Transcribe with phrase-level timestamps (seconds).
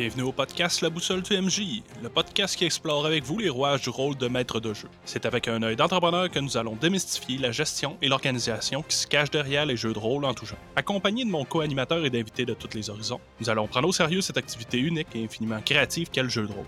[0.00, 3.82] Bienvenue au podcast La Boussole du MJ, le podcast qui explore avec vous les rouages
[3.82, 4.88] du rôle de maître de jeu.
[5.04, 9.06] C'est avec un œil d'entrepreneur que nous allons démystifier la gestion et l'organisation qui se
[9.06, 10.56] cachent derrière les jeux de rôle en tout genre.
[10.74, 14.22] Accompagné de mon co-animateur et d'invités de tous les horizons, nous allons prendre au sérieux
[14.22, 16.64] cette activité unique et infiniment créative qu'est le jeu de rôle.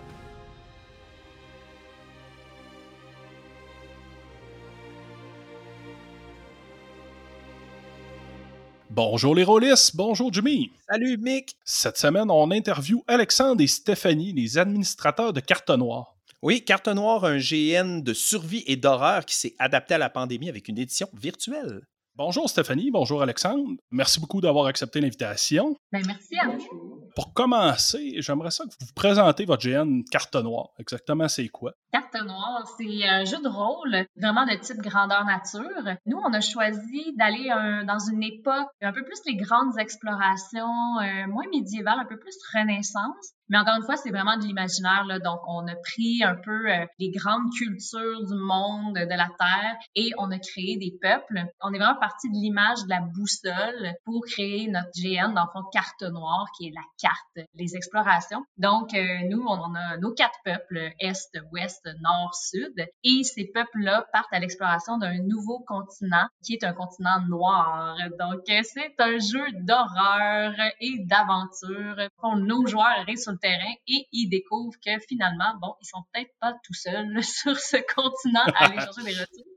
[8.95, 10.71] Bonjour les rôlistes, bonjour Jimmy.
[10.87, 11.57] Salut Mick.
[11.65, 16.15] Cette semaine, on interview Alexandre et Stéphanie, les administrateurs de Carte Noire.
[16.43, 20.51] Oui, Carte Noire, un GN de survie et d'horreur qui s'est adapté à la pandémie
[20.51, 21.81] avec une édition virtuelle.
[22.17, 23.71] Bonjour Stéphanie, bonjour Alexandre.
[23.91, 25.75] Merci beaucoup d'avoir accepté l'invitation.
[25.91, 27.02] Ben, merci à vous.
[27.15, 30.71] Pour commencer, j'aimerais ça que vous vous présentez votre GN Carte Noire.
[30.79, 31.73] Exactement, c'est quoi?
[31.93, 35.97] Carte Noire, c'est un jeu de rôle vraiment de type grandeur nature.
[36.07, 40.99] Nous, on a choisi d'aller euh, dans une époque un peu plus les grandes explorations,
[41.01, 43.33] euh, moins médiévales, un peu plus renaissance.
[43.53, 45.05] Mais encore une fois, c'est vraiment de l'imaginaire.
[45.23, 49.77] Donc, on a pris un peu euh, les grandes cultures du monde, de la Terre,
[49.95, 51.45] et on a créé des peuples.
[51.61, 55.51] On est vraiment parti de l'image de la boussole pour créer notre GN, dans le
[55.53, 58.43] fond, carte noire, qui est la carte, les explorations.
[58.57, 62.73] Donc, euh, nous, on a nos quatre peuples, Est, Ouest, Nord, Sud,
[63.05, 67.99] et ces peuples-là partent à l'exploration d'un nouveau continent, qui est un continent noir.
[68.19, 72.09] Donc, euh, c'est un jeu d'horreur et d'aventure.
[72.39, 76.33] Nos joueurs arrivent sur le terrain et ils découvrent que finalement, bon, ils sont peut-être
[76.41, 79.49] pas tout seuls sur ce continent à aller chercher des ressources.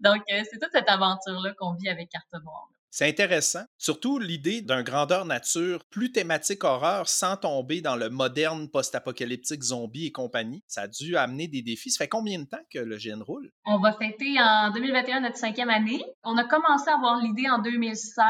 [0.00, 2.68] Donc, euh, c'est toute cette aventure-là qu'on vit avec Carte Noire.
[2.90, 8.68] C'est intéressant, surtout l'idée d'un grandeur nature plus thématique horreur sans tomber dans le moderne
[8.70, 10.62] post-apocalyptique zombie et compagnie.
[10.66, 11.90] Ça a dû amener des défis.
[11.90, 13.50] Ça fait combien de temps que le GN roule?
[13.66, 16.02] On va fêter en 2021 notre cinquième année.
[16.24, 18.22] On a commencé à avoir l'idée en 2016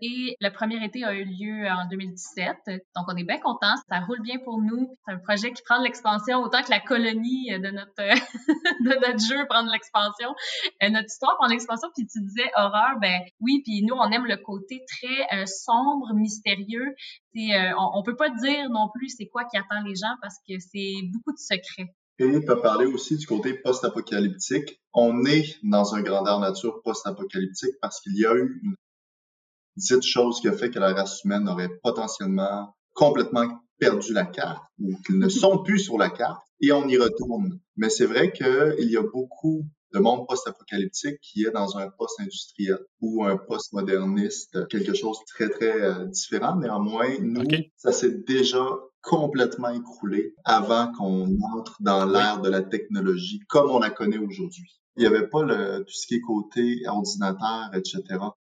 [0.00, 2.56] et le premier été a eu lieu en 2017.
[2.96, 3.76] Donc on est bien contents.
[3.90, 4.96] Ça roule bien pour nous.
[5.06, 7.92] C'est un projet qui prend de l'expansion autant que la colonie de notre,
[8.84, 10.34] de notre jeu prend de l'expansion.
[10.82, 11.88] Euh, notre histoire prend de l'expansion.
[11.94, 16.12] Puis tu disais horreur, ben oui, puis nous, on aime le côté très euh, sombre,
[16.14, 16.94] mystérieux.
[17.36, 20.36] Euh, on, ne peut pas dire non plus c'est quoi qui attend les gens parce
[20.48, 21.94] que c'est beaucoup de secrets.
[22.18, 24.80] Et tu as parlé aussi du côté post-apocalyptique.
[24.92, 28.76] On est dans un grandeur nature post-apocalyptique parce qu'il y a eu une
[29.76, 34.62] dite chose qui a fait que la race humaine aurait potentiellement complètement perdu la carte
[34.78, 37.58] ou qu'ils ne sont plus sur la carte et on y retourne.
[37.76, 39.64] Mais c'est vrai qu'il y a beaucoup
[39.94, 45.48] de monde post-apocalyptique qui est dans un post-industriel ou un post-moderniste, quelque chose de très,
[45.48, 46.56] très euh, différent.
[46.56, 47.44] Néanmoins, nous,
[47.76, 48.66] ça s'est déjà
[49.02, 54.80] complètement écroulé avant qu'on entre dans l'ère de la technologie comme on la connaît aujourd'hui.
[54.96, 58.02] Il n'y avait pas le, tout ce qui est côté ordinateur, etc.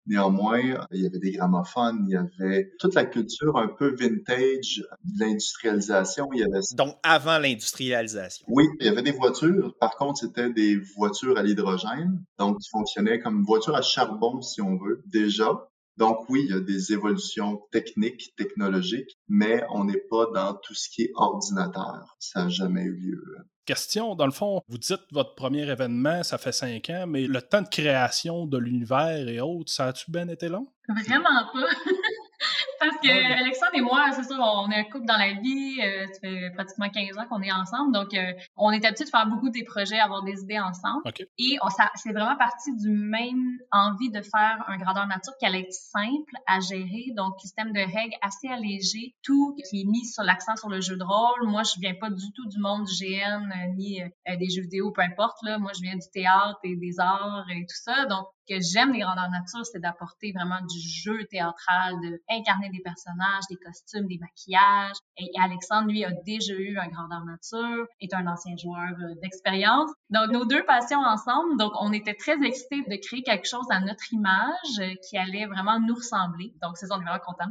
[0.07, 0.61] Néanmoins,
[0.93, 5.21] il y avait des gramophones, il y avait toute la culture un peu vintage de
[5.21, 6.29] l'industrialisation.
[6.33, 6.61] Il y avait...
[6.77, 8.47] Donc, avant l'industrialisation.
[8.49, 9.75] Oui, il y avait des voitures.
[9.81, 14.61] Par contre, c'était des voitures à l'hydrogène, donc qui fonctionnaient comme voitures à charbon, si
[14.63, 15.69] on veut, déjà.
[15.97, 20.75] Donc oui, il y a des évolutions techniques, technologiques, mais on n'est pas dans tout
[20.75, 22.17] ce qui est ordinateur.
[22.19, 23.25] Ça n'a jamais eu lieu.
[23.67, 27.43] Question, dans le fond, vous dites votre premier événement, ça fait cinq ans, mais le
[27.43, 30.69] temps de création de l'univers et autres, ça a-tu bien été long?
[30.89, 31.67] Vraiment pas.
[32.81, 35.81] Parce que Alexandre et moi, c'est sûr, on est un couple dans la vie.
[35.83, 37.93] Euh, ça fait pratiquement 15 ans qu'on est ensemble.
[37.93, 41.03] Donc, euh, on est habitué de faire beaucoup des projets, avoir des idées ensemble.
[41.39, 41.57] Et
[41.97, 46.33] c'est vraiment parti du même envie de faire un grandeur nature qui allait être simple
[46.47, 47.13] à gérer.
[47.17, 49.15] Donc, système de règles assez allégé.
[49.23, 51.49] Tout qui est mis sur l'accent sur le jeu de rôle.
[51.49, 55.03] Moi, je viens pas du tout du monde GN euh, ni des jeux vidéo, peu
[55.03, 55.39] importe.
[55.43, 55.59] Là.
[55.59, 58.05] Moi, je viens du théâtre et des arts et tout ça.
[58.07, 62.81] Donc, que j'aime les grandeurs nature, c'est d'apporter vraiment du jeu théâtral, de incarner des
[62.81, 64.97] personnages, des costumes, des maquillages.
[65.19, 69.91] Et Alexandre, lui, a déjà eu un grandeur nature, est un ancien joueur euh, d'expérience.
[70.11, 73.81] Donc, nos deux passions ensemble, donc on était très excités de créer quelque chose à
[73.81, 76.53] notre image euh, qui allait vraiment nous ressembler.
[76.63, 77.51] Donc, c'est ça, on est vraiment contents.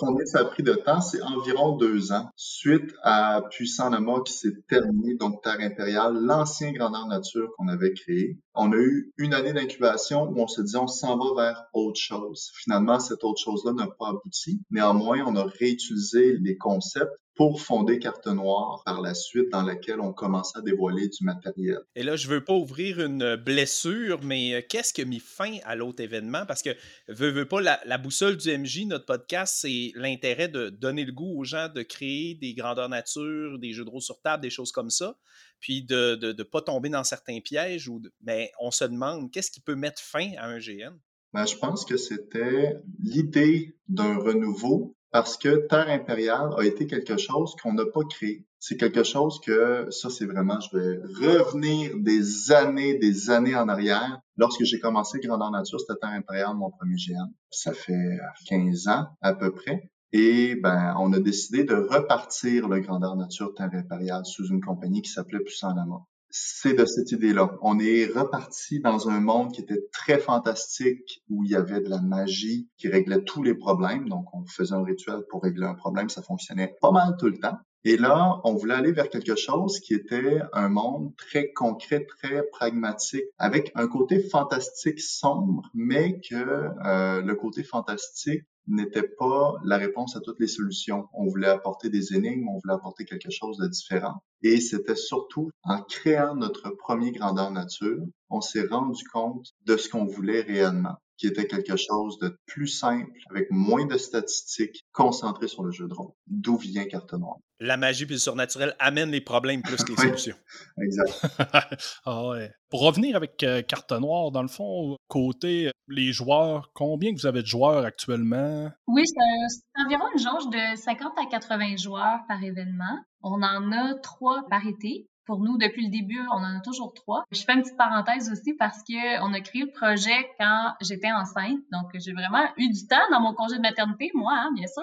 [0.00, 1.02] Combien ça a pris de temps?
[1.02, 2.30] C'est environ deux ans.
[2.34, 7.92] Suite à Puissant Nama qui s'est terminé, donc Terre Impériale, l'ancien grandeur nature qu'on avait
[7.92, 8.38] créé.
[8.54, 12.00] On a eu une année d'incubation où on se dit on s'en va vers autre
[12.00, 12.50] chose.
[12.54, 14.62] Finalement, cette autre chose-là n'a pas abouti.
[14.70, 19.98] Néanmoins, on a réutilisé les concepts pour fonder Carte Noire par la suite dans laquelle
[19.98, 21.78] on commençait à dévoiler du matériel.
[21.96, 25.56] Et là, je veux pas ouvrir une blessure, mais euh, qu'est-ce qui a mis fin
[25.64, 26.44] à l'autre événement?
[26.44, 26.68] Parce que,
[27.08, 31.40] veux, veux pas, la, boussole du MJ, notre podcast, c'est l'intérêt de donner le goût
[31.40, 34.70] aux gens de créer des grandeurs nature, des jeux de rôle sur table, des choses
[34.70, 35.16] comme ça,
[35.60, 37.88] puis de ne pas tomber dans certains pièges.
[37.88, 40.92] Ou Mais on se demande, qu'est-ce qui peut mettre fin à un GN?
[41.32, 47.16] Ben, je pense que c'était l'idée d'un renouveau parce que Terre impériale a été quelque
[47.16, 48.46] chose qu'on n'a pas créé.
[48.58, 53.68] C'est quelque chose que, ça c'est vraiment, je vais revenir des années, des années en
[53.68, 54.20] arrière.
[54.36, 57.28] Lorsque j'ai commencé Grandeur Nature, c'était Terre impériale, mon premier GM.
[57.50, 59.90] Ça fait 15 ans à peu près.
[60.12, 65.02] Et ben, on a décidé de repartir le Grandeur Nature Terre impériale sous une compagnie
[65.02, 67.56] qui s'appelait Puissant Lama c'est de cette idée-là.
[67.60, 71.88] On est reparti dans un monde qui était très fantastique, où il y avait de
[71.88, 74.08] la magie qui réglait tous les problèmes.
[74.08, 77.38] Donc, on faisait un rituel pour régler un problème, ça fonctionnait pas mal tout le
[77.38, 77.58] temps.
[77.84, 82.42] Et là, on voulait aller vers quelque chose qui était un monde très concret, très
[82.52, 89.76] pragmatique, avec un côté fantastique sombre, mais que euh, le côté fantastique n'était pas la
[89.76, 91.08] réponse à toutes les solutions.
[91.12, 94.22] On voulait apporter des énigmes, on voulait apporter quelque chose de différent.
[94.42, 99.88] Et c'était surtout en créant notre premier grandeur nature, on s'est rendu compte de ce
[99.88, 105.48] qu'on voulait réellement qui était quelque chose de plus simple, avec moins de statistiques, concentré
[105.48, 106.12] sur le jeu de rôle.
[106.26, 107.36] D'où vient Carte Noire?
[107.60, 110.36] La magie puis le surnaturel amènent les problèmes plus que les solutions.
[110.82, 111.26] exact.
[112.06, 112.50] ah ouais.
[112.70, 117.42] Pour revenir avec euh, Carte Noire, dans le fond, côté les joueurs, combien vous avez
[117.42, 118.70] de joueurs actuellement?
[118.86, 122.98] Oui, c'est environ une jauge de 50 à 80 joueurs par événement.
[123.22, 125.09] On en a trois par été.
[125.30, 127.22] Pour nous, depuis le début, on en a toujours trois.
[127.30, 131.12] Je fais une petite parenthèse aussi parce que on a créé le projet quand j'étais
[131.12, 131.60] enceinte.
[131.70, 134.82] Donc, j'ai vraiment eu du temps dans mon congé de maternité, moi, hein, bien sûr.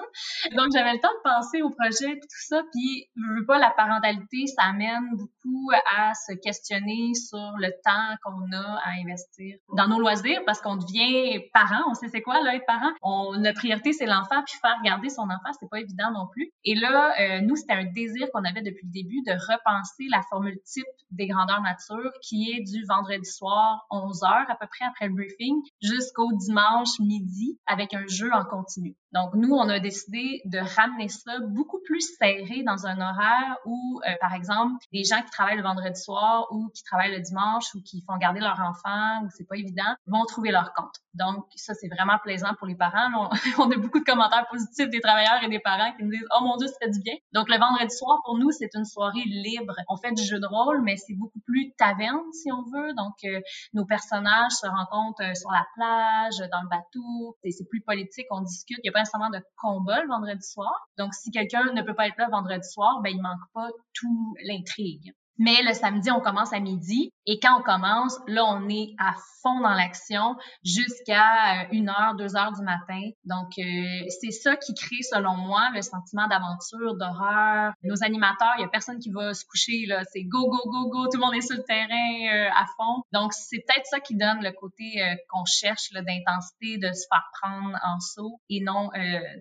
[0.56, 2.62] Donc, j'avais le temps de penser au projet et tout ça.
[2.72, 8.16] Puis, je veux pas, la parentalité, ça amène beaucoup à se questionner sur le temps
[8.24, 11.82] qu'on a à investir dans nos loisirs parce qu'on devient parent.
[11.90, 12.92] On sait c'est quoi, là, être parent.
[13.02, 14.42] On, notre priorité, c'est l'enfant.
[14.46, 16.50] Puis, faire garder son enfant, c'est pas évident non plus.
[16.64, 20.22] Et là, euh, nous, c'était un désir qu'on avait depuis le début de repenser la
[20.22, 20.58] formule formule
[21.10, 25.14] des grandeurs nature qui est du vendredi soir 11 heures à peu près après le
[25.14, 28.96] briefing jusqu'au dimanche midi avec un jeu en continu.
[29.12, 34.00] Donc, nous, on a décidé de ramener ça beaucoup plus serré dans un horaire où,
[34.06, 37.74] euh, par exemple, les gens qui travaillent le vendredi soir ou qui travaillent le dimanche
[37.74, 40.94] ou qui font garder leur enfant ou c'est pas évident, vont trouver leur compte.
[41.14, 43.30] Donc, ça, c'est vraiment plaisant pour les parents.
[43.58, 46.44] on, a beaucoup de commentaires positifs des travailleurs et des parents qui nous disent «Oh
[46.44, 49.24] mon Dieu, ça fait du bien!» Donc, le vendredi soir, pour nous, c'est une soirée
[49.24, 49.74] libre.
[49.88, 52.94] On fait jeu de rôle, mais c'est beaucoup plus taverne, si on veut.
[52.94, 53.40] Donc, euh,
[53.72, 57.36] nos personnages se rencontrent euh, sur la plage, dans le bateau.
[57.42, 58.78] C'est plus politique, on discute.
[58.84, 60.72] Il y a pas de combat le vendredi soir.
[60.96, 64.34] Donc, si quelqu'un ne peut pas être là vendredi soir, ben, il manque pas tout
[64.44, 65.12] l'intrigue.
[65.38, 67.12] Mais le samedi, on commence à midi.
[67.26, 72.16] Et quand on commence, là, on est à fond dans l'action jusqu'à euh, une heure,
[72.16, 73.00] deux heures du matin.
[73.24, 77.72] Donc, euh, c'est ça qui crée, selon moi, le sentiment d'aventure, d'horreur.
[77.84, 80.02] Nos animateurs, il y a personne qui va se coucher, là.
[80.12, 81.04] C'est go, go, go, go.
[81.08, 83.02] Tout le monde est sur le terrain euh, à fond.
[83.12, 87.78] Donc, c'est peut-être ça qui donne le côté qu'on cherche, d'intensité, de se faire prendre
[87.84, 88.90] en saut et non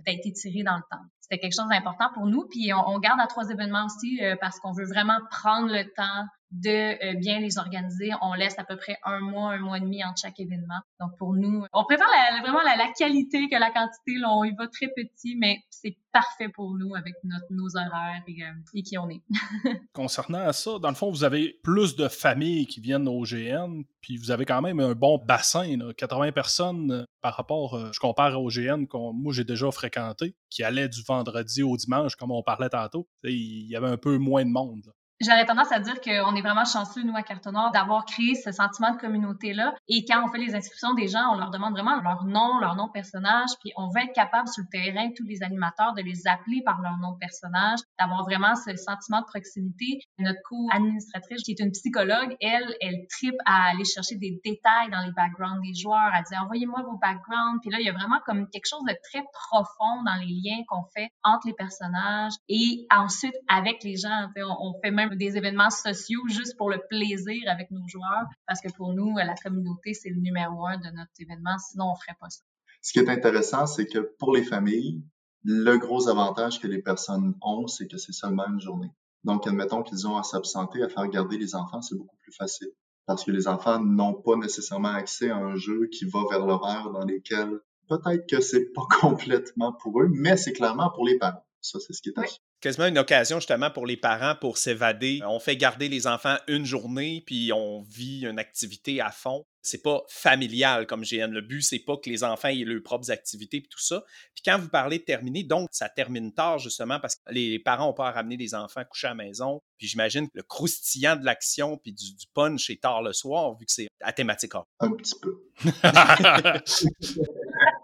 [0.06, 2.48] d'être étiré dans le temps c'était quelque chose d'important pour nous.
[2.50, 6.26] Puis on, garde à trois événements aussi euh, parce qu'on veut vraiment prendre le temps
[6.52, 8.12] de euh, bien les organiser.
[8.22, 10.80] On laisse à peu près un mois, un mois et demi entre chaque événement.
[11.00, 12.08] Donc pour nous, on préfère
[12.42, 14.18] vraiment la, qualité que la quantité.
[14.20, 17.14] Là, on y va très petit, mais c'est parfait pour nous avec
[17.50, 19.22] nos horaires et, euh, qui on est.
[19.94, 24.18] Concernant ça, dans le fond, vous avez plus de familles qui viennent au GN, puis
[24.18, 28.48] vous avez quand même un bon bassin, 80 personnes euh, par rapport, je compare au
[28.48, 32.70] GN que moi j'ai déjà fréquenté, qui allait du vendredi au dimanche, comme on parlait
[32.70, 33.08] tantôt.
[33.24, 34.94] Il y avait un peu moins de monde.
[35.20, 38.92] J'aurais tendance à dire qu'on est vraiment chanceux, nous, à Cartonor, d'avoir créé ce sentiment
[38.92, 39.74] de communauté-là.
[39.88, 42.76] Et quand on fait les inscriptions des gens, on leur demande vraiment leur nom, leur
[42.76, 46.04] nom de personnage, puis on veut être capable sur le terrain, tous les animateurs, de
[46.04, 50.00] les appeler par leur nom de personnage, d'avoir vraiment ce sentiment de proximité.
[50.20, 55.04] Notre co-administratrice, qui est une psychologue, elle, elle tripe à aller chercher des détails dans
[55.04, 57.60] les backgrounds des joueurs, à dire envoyez-moi vos backgrounds.
[57.62, 60.62] Puis là, il y a vraiment comme quelque chose de très profond dans les liens
[60.68, 64.28] qu'on fait entre les personnages et ensuite avec les gens.
[64.60, 68.72] On, fait même des événements sociaux juste pour le plaisir avec nos joueurs, parce que
[68.74, 72.30] pour nous, la communauté, c'est le numéro un de notre événement, sinon on ferait pas
[72.30, 72.42] ça.
[72.82, 75.04] Ce qui est intéressant, c'est que pour les familles,
[75.44, 78.92] le gros avantage que les personnes ont, c'est que c'est seulement une journée.
[79.24, 82.70] Donc, admettons qu'ils ont à s'absenter, à faire garder les enfants, c'est beaucoup plus facile.
[83.06, 86.92] Parce que les enfants n'ont pas nécessairement accès à un jeu qui va vers l'horaire
[86.92, 91.44] dans lesquels peut-être que c'est pas complètement pour eux, mais c'est clairement pour les parents.
[91.68, 92.28] Ça, c'est ce qui est oui
[92.62, 95.22] quasiment une occasion justement pour les parents pour s'évader.
[95.26, 99.46] On fait garder les enfants une journée, puis on vit une activité à fond.
[99.62, 101.30] C'est pas familial comme GN.
[101.30, 104.04] Le but, c'est pas que les enfants aient leurs propres activités et tout ça.
[104.34, 107.90] Puis quand vous parlez de terminer, donc ça termine tard justement parce que les parents
[107.90, 109.60] ont pas à ramener les enfants coucher à la maison.
[109.78, 113.66] Puis j'imagine que le croustillant de l'action puis du, punch est tard le soir vu
[113.66, 115.44] que c'est à thématique Un petit peu.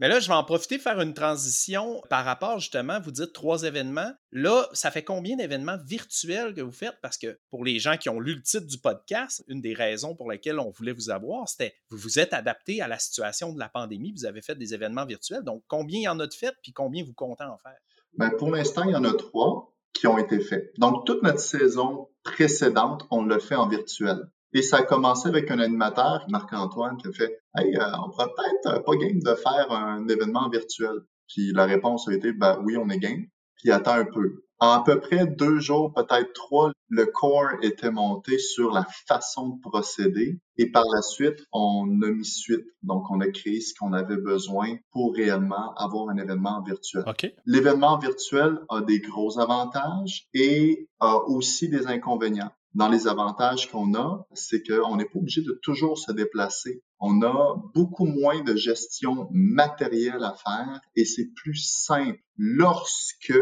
[0.00, 3.32] Mais là, je vais en profiter de faire une transition par rapport justement, vous dites
[3.32, 4.12] trois événements.
[4.30, 6.96] Là, ça fait combien d'événements virtuels que vous faites?
[7.02, 10.14] Parce que pour les gens qui ont lu le titre du podcast, une des raisons
[10.14, 13.58] pour lesquelles on voulait vous avoir, c'était vous vous êtes adapté à la situation de
[13.58, 15.42] la pandémie, vous avez fait des événements virtuels.
[15.42, 17.78] Donc, combien il y en a de fait, puis combien vous comptez en faire?
[18.16, 20.72] Bien, pour l'instant, il y en a trois qui ont été faits.
[20.78, 24.28] Donc, toute notre saison précédente, on l'a fait en virtuel.
[24.54, 28.28] Et ça a commencé avec un animateur, Marc-Antoine, qui a fait Hey, euh, on pourrait
[28.36, 31.00] peut-être euh, pas game de faire un événement virtuel.
[31.28, 33.26] Puis la réponse a été Ben oui, on est game.
[33.56, 34.44] Puis attends un peu.
[34.60, 39.50] En à peu près deux jours, peut-être trois, le core était monté sur la façon
[39.50, 42.66] de procéder et par la suite, on a mis suite.
[42.82, 47.04] Donc, on a créé ce qu'on avait besoin pour réellement avoir un événement virtuel.
[47.46, 52.50] L'événement virtuel a des gros avantages et a aussi des inconvénients.
[52.78, 56.84] Dans les avantages qu'on a, c'est qu'on n'est pas obligé de toujours se déplacer.
[57.00, 63.34] On a beaucoup moins de gestion matérielle à faire et c'est plus simple lorsque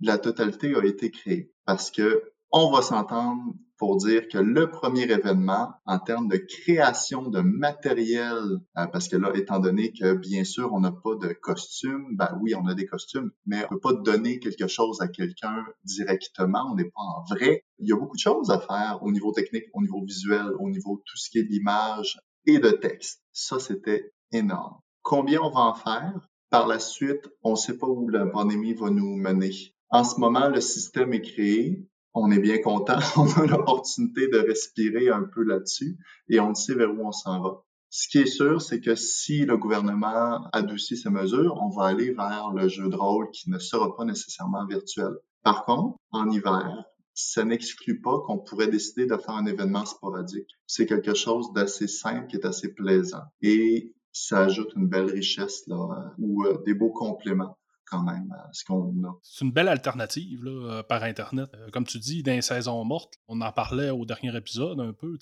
[0.00, 1.50] la totalité a été créée.
[1.64, 3.42] Parce que on va s'entendre
[3.78, 8.38] pour dire que le premier événement, en termes de création de matériel,
[8.78, 12.38] euh, parce que là, étant donné que bien sûr, on n'a pas de costume, ben
[12.40, 16.70] oui, on a des costumes, mais on peut pas donner quelque chose à quelqu'un directement,
[16.70, 17.64] on n'est pas en vrai.
[17.80, 20.70] Il y a beaucoup de choses à faire au niveau technique, au niveau visuel, au
[20.70, 23.20] niveau tout ce qui est d'image et de texte.
[23.32, 24.76] Ça, c'était énorme.
[25.02, 26.28] Combien on va en faire?
[26.50, 29.50] Par la suite, on ne sait pas où la pandémie va nous mener.
[29.90, 32.98] En ce moment, le système est créé on est bien content.
[33.16, 37.42] On a l'opportunité de respirer un peu là-dessus et on sait vers où on s'en
[37.42, 37.62] va.
[37.90, 42.12] Ce qui est sûr, c'est que si le gouvernement adoucit ses mesures, on va aller
[42.12, 45.12] vers le jeu de rôle qui ne sera pas nécessairement virtuel.
[45.42, 50.48] Par contre, en hiver, ça n'exclut pas qu'on pourrait décider de faire un événement sporadique.
[50.66, 55.64] C'est quelque chose d'assez simple qui est assez plaisant et ça ajoute une belle richesse
[55.66, 57.56] là, ou euh, des beaux compléments
[57.86, 59.18] quand même ce qu'on a.
[59.22, 61.48] C'est une belle alternative là, euh, par Internet.
[61.54, 64.92] Euh, comme tu dis, dans les saisons mortes, on en parlait au dernier épisode un
[64.92, 65.16] peu.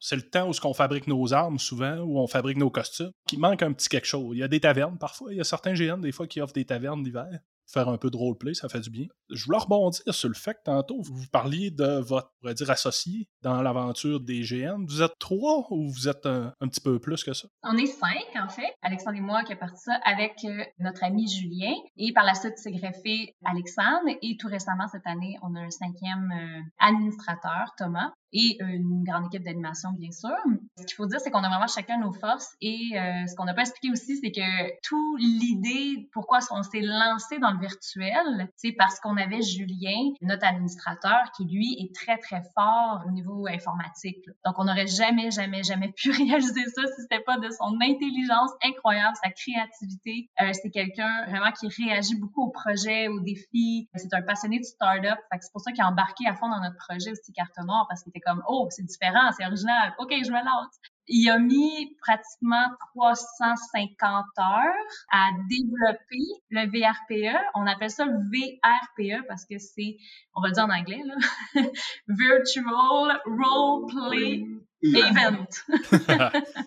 [0.00, 3.10] C'est le temps où on fabrique nos armes souvent, où on fabrique nos costumes.
[3.32, 4.36] Il manque un petit quelque chose.
[4.36, 5.32] Il y a des tavernes parfois.
[5.32, 8.10] Il y a certains GN des fois qui offrent des tavernes d'hiver faire un peu
[8.10, 9.06] de roleplay, ça fait du bien.
[9.30, 12.70] Je voulais rebondir sur le fait que tantôt, vous parliez de votre, on pourrait dire,
[12.70, 14.84] associé dans l'aventure des GN.
[14.86, 17.48] Vous êtes trois ou vous êtes un, petit peu plus que ça?
[17.62, 18.72] On est cinq, en fait.
[18.82, 21.74] Alexandre et moi qui a parti ça avec euh, notre ami Julien.
[21.96, 24.16] Et par la suite, s'est greffé Alexandre.
[24.22, 29.26] Et tout récemment, cette année, on a un cinquième euh, administrateur, Thomas et une grande
[29.26, 30.36] équipe d'animation, bien sûr.
[30.78, 33.44] Ce qu'il faut dire, c'est qu'on a vraiment chacun nos forces et euh, ce qu'on
[33.44, 38.50] n'a pas expliqué aussi, c'est que tout l'idée, pourquoi on s'est lancé dans le virtuel,
[38.56, 43.46] c'est parce qu'on avait Julien, notre administrateur, qui lui est très, très fort au niveau
[43.46, 44.24] informatique.
[44.44, 48.50] Donc, on n'aurait jamais, jamais, jamais pu réaliser ça si c'était pas de son intelligence
[48.62, 50.30] incroyable, sa créativité.
[50.40, 53.88] Euh, c'est quelqu'un vraiment qui réagit beaucoup aux projets, aux défis.
[53.94, 55.18] C'est un passionné de start-up.
[55.40, 58.02] C'est pour ça qu'il a embarqué à fond dans notre projet aussi Carte Noire parce
[58.02, 60.80] qu'il comme, oh, c'est différent, c'est original, OK, je me lance.
[61.08, 64.74] Il a mis pratiquement 350 heures
[65.12, 67.36] à développer le VRPE.
[67.54, 69.98] On appelle ça le VRPE parce que c'est,
[70.34, 71.14] on va le dire en anglais, là,
[72.08, 74.46] Virtual Role Play
[74.82, 75.46] Event.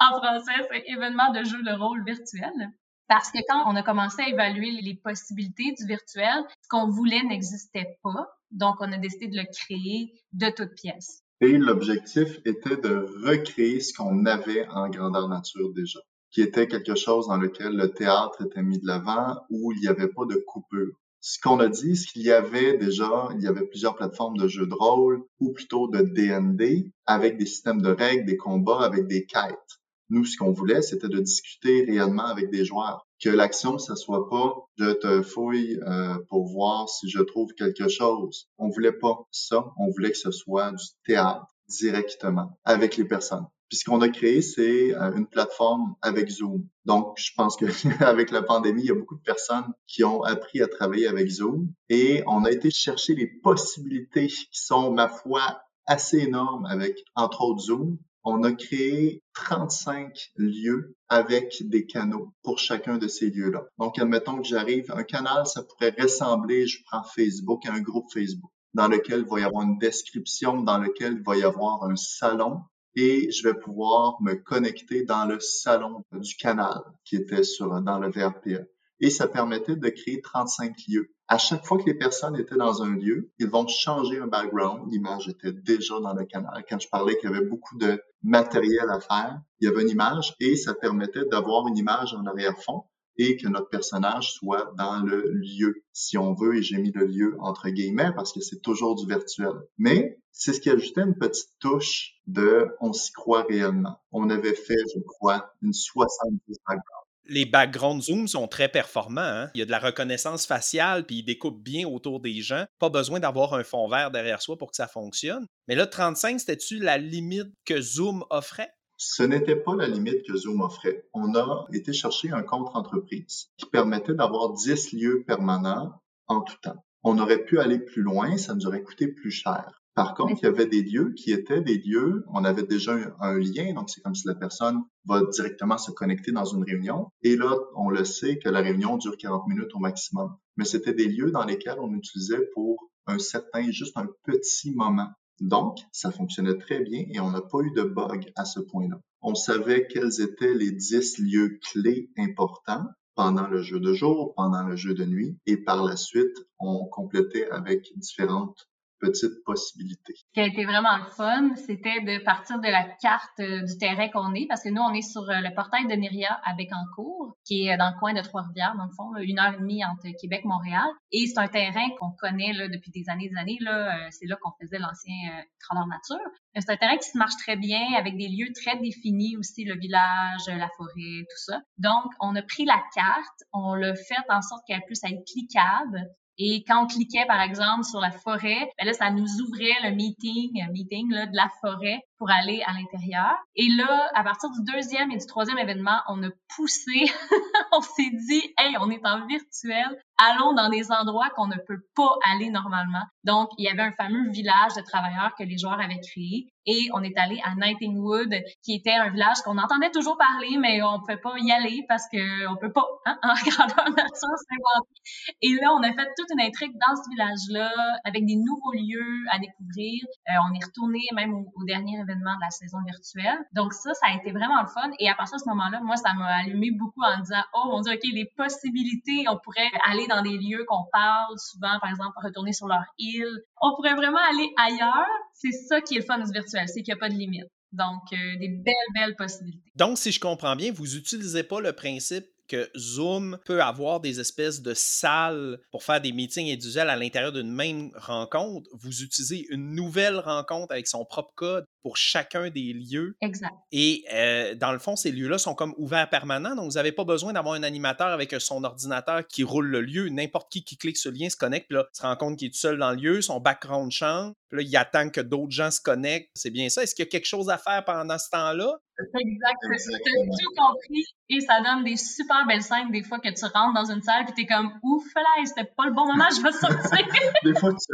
[0.00, 2.72] en français, c'est événement de jeu de rôle virtuel.
[3.08, 7.22] Parce que quand on a commencé à évaluer les possibilités du virtuel, ce qu'on voulait
[7.24, 8.26] n'existait pas.
[8.50, 11.21] Donc, on a décidé de le créer de toutes pièces.
[11.44, 15.98] Et l'objectif était de recréer ce qu'on avait en grandeur nature déjà,
[16.30, 19.88] qui était quelque chose dans lequel le théâtre était mis de l'avant, où il n'y
[19.88, 20.92] avait pas de coupure.
[21.20, 24.46] Ce qu'on a dit, c'est qu'il y avait déjà, il y avait plusieurs plateformes de
[24.46, 29.08] jeux de rôle, ou plutôt de D&D, avec des systèmes de règles, des combats, avec
[29.08, 29.81] des quêtes.
[30.12, 33.08] Nous, ce qu'on voulait, c'était de discuter réellement avec des joueurs.
[33.18, 37.88] Que l'action, ça soit pas je te fouille euh, pour voir si je trouve quelque
[37.88, 38.50] chose.
[38.58, 39.72] On voulait pas ça.
[39.78, 43.46] On voulait que ce soit du théâtre directement avec les personnes.
[43.70, 46.68] Puis ce qu'on a créé, c'est euh, une plateforme avec Zoom.
[46.84, 47.64] Donc, je pense que
[48.04, 51.26] avec la pandémie, il y a beaucoup de personnes qui ont appris à travailler avec
[51.30, 57.02] Zoom et on a été chercher les possibilités qui sont, ma foi, assez énormes avec,
[57.14, 63.30] entre autres, Zoom, on a créé 35 lieux avec des canaux pour chacun de ces
[63.30, 63.64] lieux-là.
[63.78, 68.12] Donc, admettons que j'arrive, un canal, ça pourrait ressembler, je prends Facebook, à un groupe
[68.12, 71.84] Facebook dans lequel il va y avoir une description, dans lequel il va y avoir
[71.84, 72.60] un salon
[72.94, 77.98] et je vais pouvoir me connecter dans le salon du canal qui était sur, dans
[77.98, 78.68] le VRPE.
[79.00, 82.82] Et ça permettait de créer 35 lieux à chaque fois que les personnes étaient dans
[82.82, 84.92] un lieu, ils vont changer un background.
[84.92, 86.62] L'image était déjà dans le canal.
[86.68, 89.88] Quand je parlais qu'il y avait beaucoup de matériel à faire, il y avait une
[89.88, 92.82] image et ça permettait d'avoir une image en arrière-fond
[93.16, 97.06] et que notre personnage soit dans le lieu, si on veut, et j'ai mis le
[97.06, 99.54] lieu entre guillemets parce que c'est toujours du virtuel.
[99.78, 103.96] Mais c'est ce qui ajoutait une petite touche de on s'y croit réellement.
[104.10, 107.01] On avait fait, je crois, une 70 backgrounds.
[107.26, 109.20] Les background zoom sont très performants.
[109.20, 109.50] Hein.
[109.54, 112.64] Il y a de la reconnaissance faciale, puis ils découpent bien autour des gens.
[112.78, 115.46] Pas besoin d'avoir un fond vert derrière soi pour que ça fonctionne.
[115.68, 118.72] Mais là, 35, c'était-tu la limite que Zoom offrait?
[118.96, 121.08] Ce n'était pas la limite que Zoom offrait.
[121.12, 126.84] On a été chercher un contre-entreprise qui permettait d'avoir 10 lieux permanents en tout temps.
[127.02, 129.81] On aurait pu aller plus loin, ça nous aurait coûté plus cher.
[129.94, 133.38] Par contre, il y avait des lieux qui étaient des lieux, on avait déjà un,
[133.38, 137.08] lien, donc c'est comme si la personne va directement se connecter dans une réunion.
[137.22, 140.34] Et là, on le sait que la réunion dure 40 minutes au maximum.
[140.56, 145.10] Mais c'était des lieux dans lesquels on utilisait pour un certain, juste un petit moment.
[145.40, 148.98] Donc, ça fonctionnait très bien et on n'a pas eu de bug à ce point-là.
[149.20, 154.62] On savait quels étaient les 10 lieux clés importants pendant le jeu de jour, pendant
[154.62, 158.68] le jeu de nuit, et par la suite, on complétait avec différentes
[159.02, 160.14] petite possibilité.
[160.16, 163.76] Ce qui a été vraiment le fun, c'était de partir de la carte euh, du
[163.76, 166.54] terrain qu'on est, parce que nous, on est sur euh, le portail de Myria à
[166.54, 169.84] Bécancourt, qui est dans le coin de Trois-Rivières, dans le fond, une heure et demie
[169.84, 170.86] entre Québec et Montréal.
[171.10, 173.58] Et c'est un terrain qu'on connaît depuis des années et des années.
[173.66, 176.30] Euh, c'est là qu'on faisait l'ancien euh, nature.
[176.54, 179.78] C'est un terrain qui se marche très bien, avec des lieux très définis aussi, le
[179.78, 181.60] village, la forêt, tout ça.
[181.78, 186.08] Donc, on a pris la carte, on l'a fait en sorte qu'elle puisse être cliquable.
[186.38, 189.94] Et quand on cliquait, par exemple, sur la forêt, ben là, ça nous ouvrait le
[189.94, 193.34] meeting, meeting là, de la forêt pour aller à l'intérieur.
[193.56, 197.10] Et là, à partir du deuxième et du troisième événement, on a poussé,
[197.72, 201.82] on s'est dit, hey, on est en virtuel, allons dans des endroits qu'on ne peut
[201.96, 203.02] pas aller normalement.
[203.24, 206.88] Donc, il y avait un fameux village de travailleurs que les joueurs avaient créé et
[206.94, 210.92] on est allé à Nightingwood, qui était un village qu'on entendait toujours parler, mais on
[210.92, 215.34] ne pouvait pas y aller parce qu'on ne peut pas, hein, en grandeur nature, s'inventer.
[215.42, 217.72] Et là, on a fait toute une intrigue dans ce village-là,
[218.04, 220.04] avec des nouveaux lieux à découvrir.
[220.30, 223.38] Euh, on est retourné même au, au dernier événement de la saison virtuelle.
[223.54, 224.90] Donc ça, ça a été vraiment le fun.
[224.98, 227.80] Et à partir de ce moment-là, moi, ça m'a allumé beaucoup en disant, oh mon
[227.80, 232.12] Dieu, OK, les possibilités, on pourrait aller dans des lieux qu'on parle souvent, par exemple,
[232.22, 233.42] retourner sur leur île.
[233.60, 235.06] On pourrait vraiment aller ailleurs.
[235.34, 237.48] C'est ça qui est le fun du virtuel, c'est qu'il n'y a pas de limite.
[237.72, 239.72] Donc, euh, des belles, belles possibilités.
[239.76, 244.20] Donc, si je comprends bien, vous n'utilisez pas le principe que Zoom peut avoir des
[244.20, 248.68] espèces de salles pour faire des meetings individuels à l'intérieur d'une même rencontre.
[248.72, 253.16] Vous utilisez une nouvelle rencontre avec son propre code pour chacun des lieux.
[253.20, 253.52] Exact.
[253.72, 257.04] Et euh, dans le fond, ces lieux-là sont comme ouverts permanents, donc vous n'avez pas
[257.04, 260.08] besoin d'avoir un animateur avec son ordinateur qui roule le lieu.
[260.08, 262.48] N'importe qui qui clique sur le lien se connecte, puis là, se rend compte qu'il
[262.48, 265.52] est tout seul dans le lieu, son background change, puis là, il attend que d'autres
[265.52, 266.30] gens se connectent.
[266.34, 266.82] C'est bien ça.
[266.82, 268.78] Est-ce qu'il y a quelque chose à faire pendant ce temps-là?
[268.98, 269.56] Exact.
[269.62, 271.04] Tu as tout compris.
[271.30, 274.24] Et ça donne des super belles scènes des fois que tu rentres dans une salle
[274.26, 277.06] puis t'es comme ouf là, c'était pas le bon moment, je vais sortir.
[277.44, 277.92] des fois tu te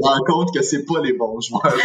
[0.00, 1.62] rends compte que c'est pas les bons joueurs.
[1.66, 1.78] Ou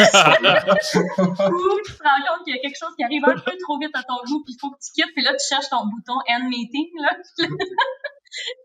[1.85, 3.91] tu te rends compte qu'il y a quelque chose qui arrive un peu trop vite
[3.93, 6.17] à ton goût puis il faut que tu quittes puis là tu cherches ton bouton
[6.29, 7.17] end meeting là.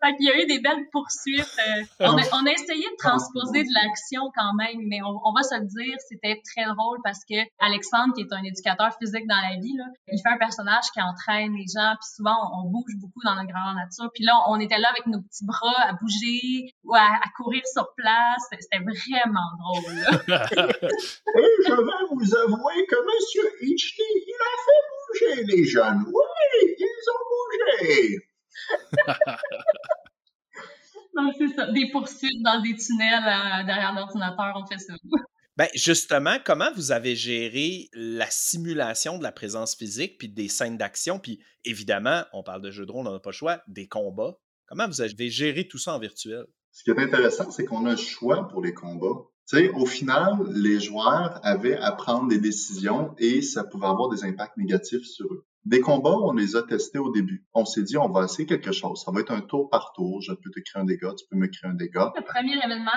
[0.03, 1.57] fait qu'il y a eu des belles poursuites.
[1.59, 5.33] Euh, on, a, on, a, essayé de transposer de l'action quand même, mais on, on,
[5.33, 9.27] va se le dire, c'était très drôle parce que Alexandre, qui est un éducateur physique
[9.29, 12.71] dans la vie, là, il fait un personnage qui entraîne les gens, puis souvent on,
[12.71, 14.11] bouge beaucoup dans la grande nature.
[14.15, 17.63] Puis là, on était là avec nos petits bras à bouger ou à, à courir
[17.67, 18.43] sur place.
[18.51, 19.93] C'était vraiment drôle.
[21.37, 26.05] Et je vais vous avouer que Monsieur Hitchley, il a fait bouger les jeunes?
[26.07, 28.32] Oui, ils ont bougé.
[31.15, 31.73] non, c'est ça.
[31.73, 34.93] Des poursuites dans des tunnels euh, derrière l'ordinateur, on fait ça.
[35.59, 40.79] Ben justement, comment vous avez géré la simulation de la présence physique puis des scènes
[40.79, 41.19] d'action?
[41.19, 44.39] Puis évidemment, on parle de jeux de rôle, on n'a pas le choix, des combats.
[44.65, 46.47] Comment vous avez géré tout ça en virtuel?
[46.71, 49.27] Ce qui est intéressant, c'est qu'on a le choix pour les combats.
[49.47, 54.09] Tu sais, au final, les joueurs avaient à prendre des décisions et ça pouvait avoir
[54.09, 55.45] des impacts négatifs sur eux.
[55.65, 57.47] Des combats, on les a testés au début.
[57.55, 59.03] On s'est dit, on va essayer quelque chose.
[59.05, 60.21] Ça va être un tour par tour.
[60.21, 62.13] Je peux te créer un dégât, tu peux me créer un dégât.
[62.17, 62.91] Le premier événement,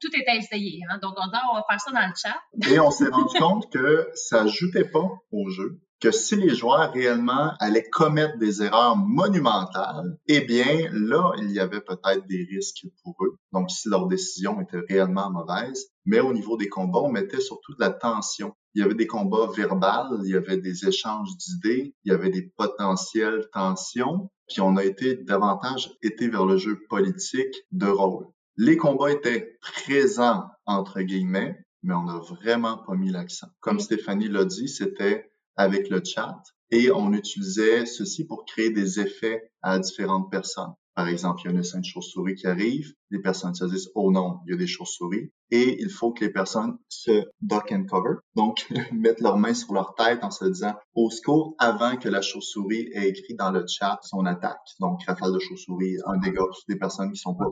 [0.00, 0.80] tout était essayé.
[0.90, 0.98] Hein?
[1.02, 2.72] Donc, on dit, on va faire ça dans le chat.
[2.72, 6.92] Et on s'est rendu compte que ça ajoutait pas au jeu que si les joueurs
[6.92, 12.86] réellement allaient commettre des erreurs monumentales, eh bien, là, il y avait peut-être des risques
[13.02, 13.38] pour eux.
[13.52, 15.86] Donc, si leur décision était réellement mauvaise.
[16.04, 18.54] Mais au niveau des combats, on mettait surtout de la tension.
[18.74, 22.30] Il y avait des combats verbaux, il y avait des échanges d'idées, il y avait
[22.30, 28.26] des potentielles tensions, puis on a été davantage été vers le jeu politique de rôle.
[28.56, 33.48] Les combats étaient présents, entre guillemets, mais on n'a vraiment pas mis l'accent.
[33.60, 39.00] Comme Stéphanie l'a dit, c'était avec le chat et on utilisait ceci pour créer des
[39.00, 40.72] effets à différentes personnes.
[40.94, 43.90] Par exemple, il y a une scène de chauve-souris qui arrive, les personnes se disent
[43.96, 47.72] oh non, il y a des chauves-souris et il faut que les personnes se duck
[47.72, 51.96] and cover, donc mettent leurs mains sur leur tête en se disant au secours avant
[51.96, 54.60] que la chauve-souris ait écrit dans le chat son attaque.
[54.78, 57.48] Donc rafale de chauve-souris, un dégât des personnes qui sont pas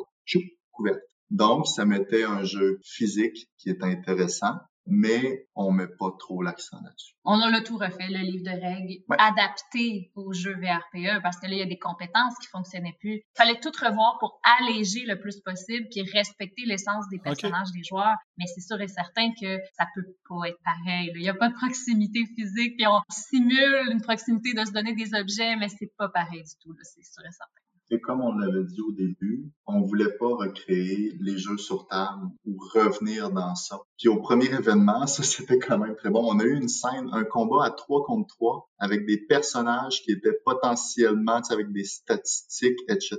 [0.71, 1.01] couvertes.
[1.31, 4.55] Donc ça mettait un jeu physique qui est intéressant
[4.87, 7.15] mais on met pas trop l'accent là-dessus.
[7.25, 11.47] On a le tout refait, le livre de règles, adapté au jeu VRPE, parce que
[11.47, 13.17] là, il y a des compétences qui fonctionnaient plus.
[13.17, 17.85] Il fallait tout revoir pour alléger le plus possible, puis respecter l'essence des personnages des
[17.85, 18.17] joueurs.
[18.39, 21.13] Mais c'est sûr et certain que ça peut pas être pareil.
[21.15, 24.95] Il n'y a pas de proximité physique, puis on simule une proximité de se donner
[24.95, 27.62] des objets, mais c'est pas pareil du tout, c'est sûr et certain.
[27.93, 32.27] Et comme on l'avait dit au début, on voulait pas recréer les jeux sur table
[32.47, 33.81] ou revenir dans ça.
[33.99, 36.25] Puis au premier événement, ça c'était quand même très bon.
[36.25, 40.13] On a eu une scène, un combat à 3 contre 3 avec des personnages qui
[40.13, 43.19] étaient potentiellement avec des statistiques, etc.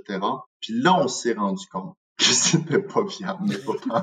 [0.60, 4.02] Puis là, on s'est rendu compte que c'était pas viable, mais pas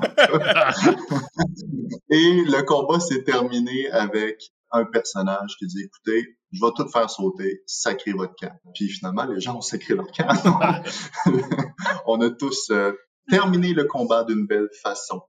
[2.08, 7.08] Et le combat s'est terminé avec un personnage qui dit, écoutez, je vais tout faire
[7.08, 8.52] sauter, sacrer votre camp.
[8.74, 10.28] Puis finalement, les gens ont sacré leur camp.
[12.06, 12.92] on a tous euh,
[13.28, 15.22] terminé le combat d'une belle façon.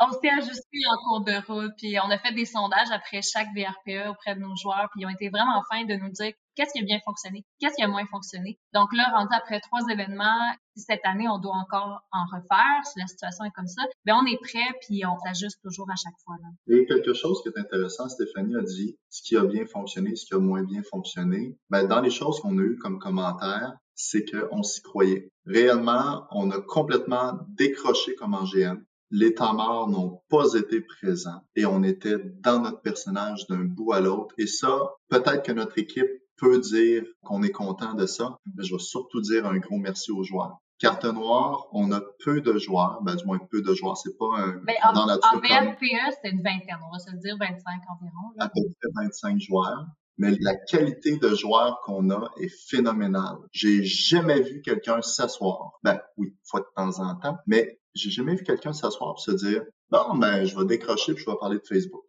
[0.00, 3.48] On s'est ajusté en cours de route, puis on a fait des sondages après chaque
[3.48, 6.72] VRPE auprès de nos joueurs, puis ils ont été vraiment fins de nous dire qu'est-ce
[6.72, 8.60] qui a bien fonctionné, qu'est-ce qui a moins fonctionné.
[8.74, 13.08] Donc là, rendu après trois événements, cette année on doit encore en refaire, si la
[13.08, 16.36] situation est comme ça, ben on est prêt puis on s'ajuste toujours à chaque fois.
[16.42, 16.48] Là.
[16.72, 20.26] Et quelque chose qui est intéressant, Stéphanie a dit ce qui a bien fonctionné, ce
[20.26, 21.56] qui a moins bien fonctionné.
[21.70, 25.28] Ben dans les choses qu'on a eues comme commentaires, c'est qu'on s'y croyait.
[25.44, 31.66] Réellement, on a complètement décroché comme en GM les temps n'ont pas été présents et
[31.66, 34.34] on était dans notre personnage d'un bout à l'autre.
[34.38, 38.74] Et ça, peut-être que notre équipe peut dire qu'on est content de ça, mais je
[38.74, 40.58] vais surtout dire un gros merci aux joueurs.
[40.78, 44.36] Carte noire, on a peu de joueurs, ben, du moins peu de joueurs, c'est pas
[44.36, 44.58] un...
[44.58, 47.56] Ben, en, dans la en VRPE, c'était une vingtaine, on va se dire 25
[47.90, 48.32] environ.
[48.38, 49.86] À peu près 25 joueurs
[50.18, 53.36] mais la qualité de joueurs qu'on a est phénoménale.
[53.52, 55.78] J'ai jamais vu quelqu'un s'asseoir.
[55.84, 59.30] Ben oui, fois de temps en temps, mais j'ai jamais vu quelqu'un s'asseoir et se
[59.32, 62.04] dire bon ben je vais décrocher puis je vais parler de Facebook.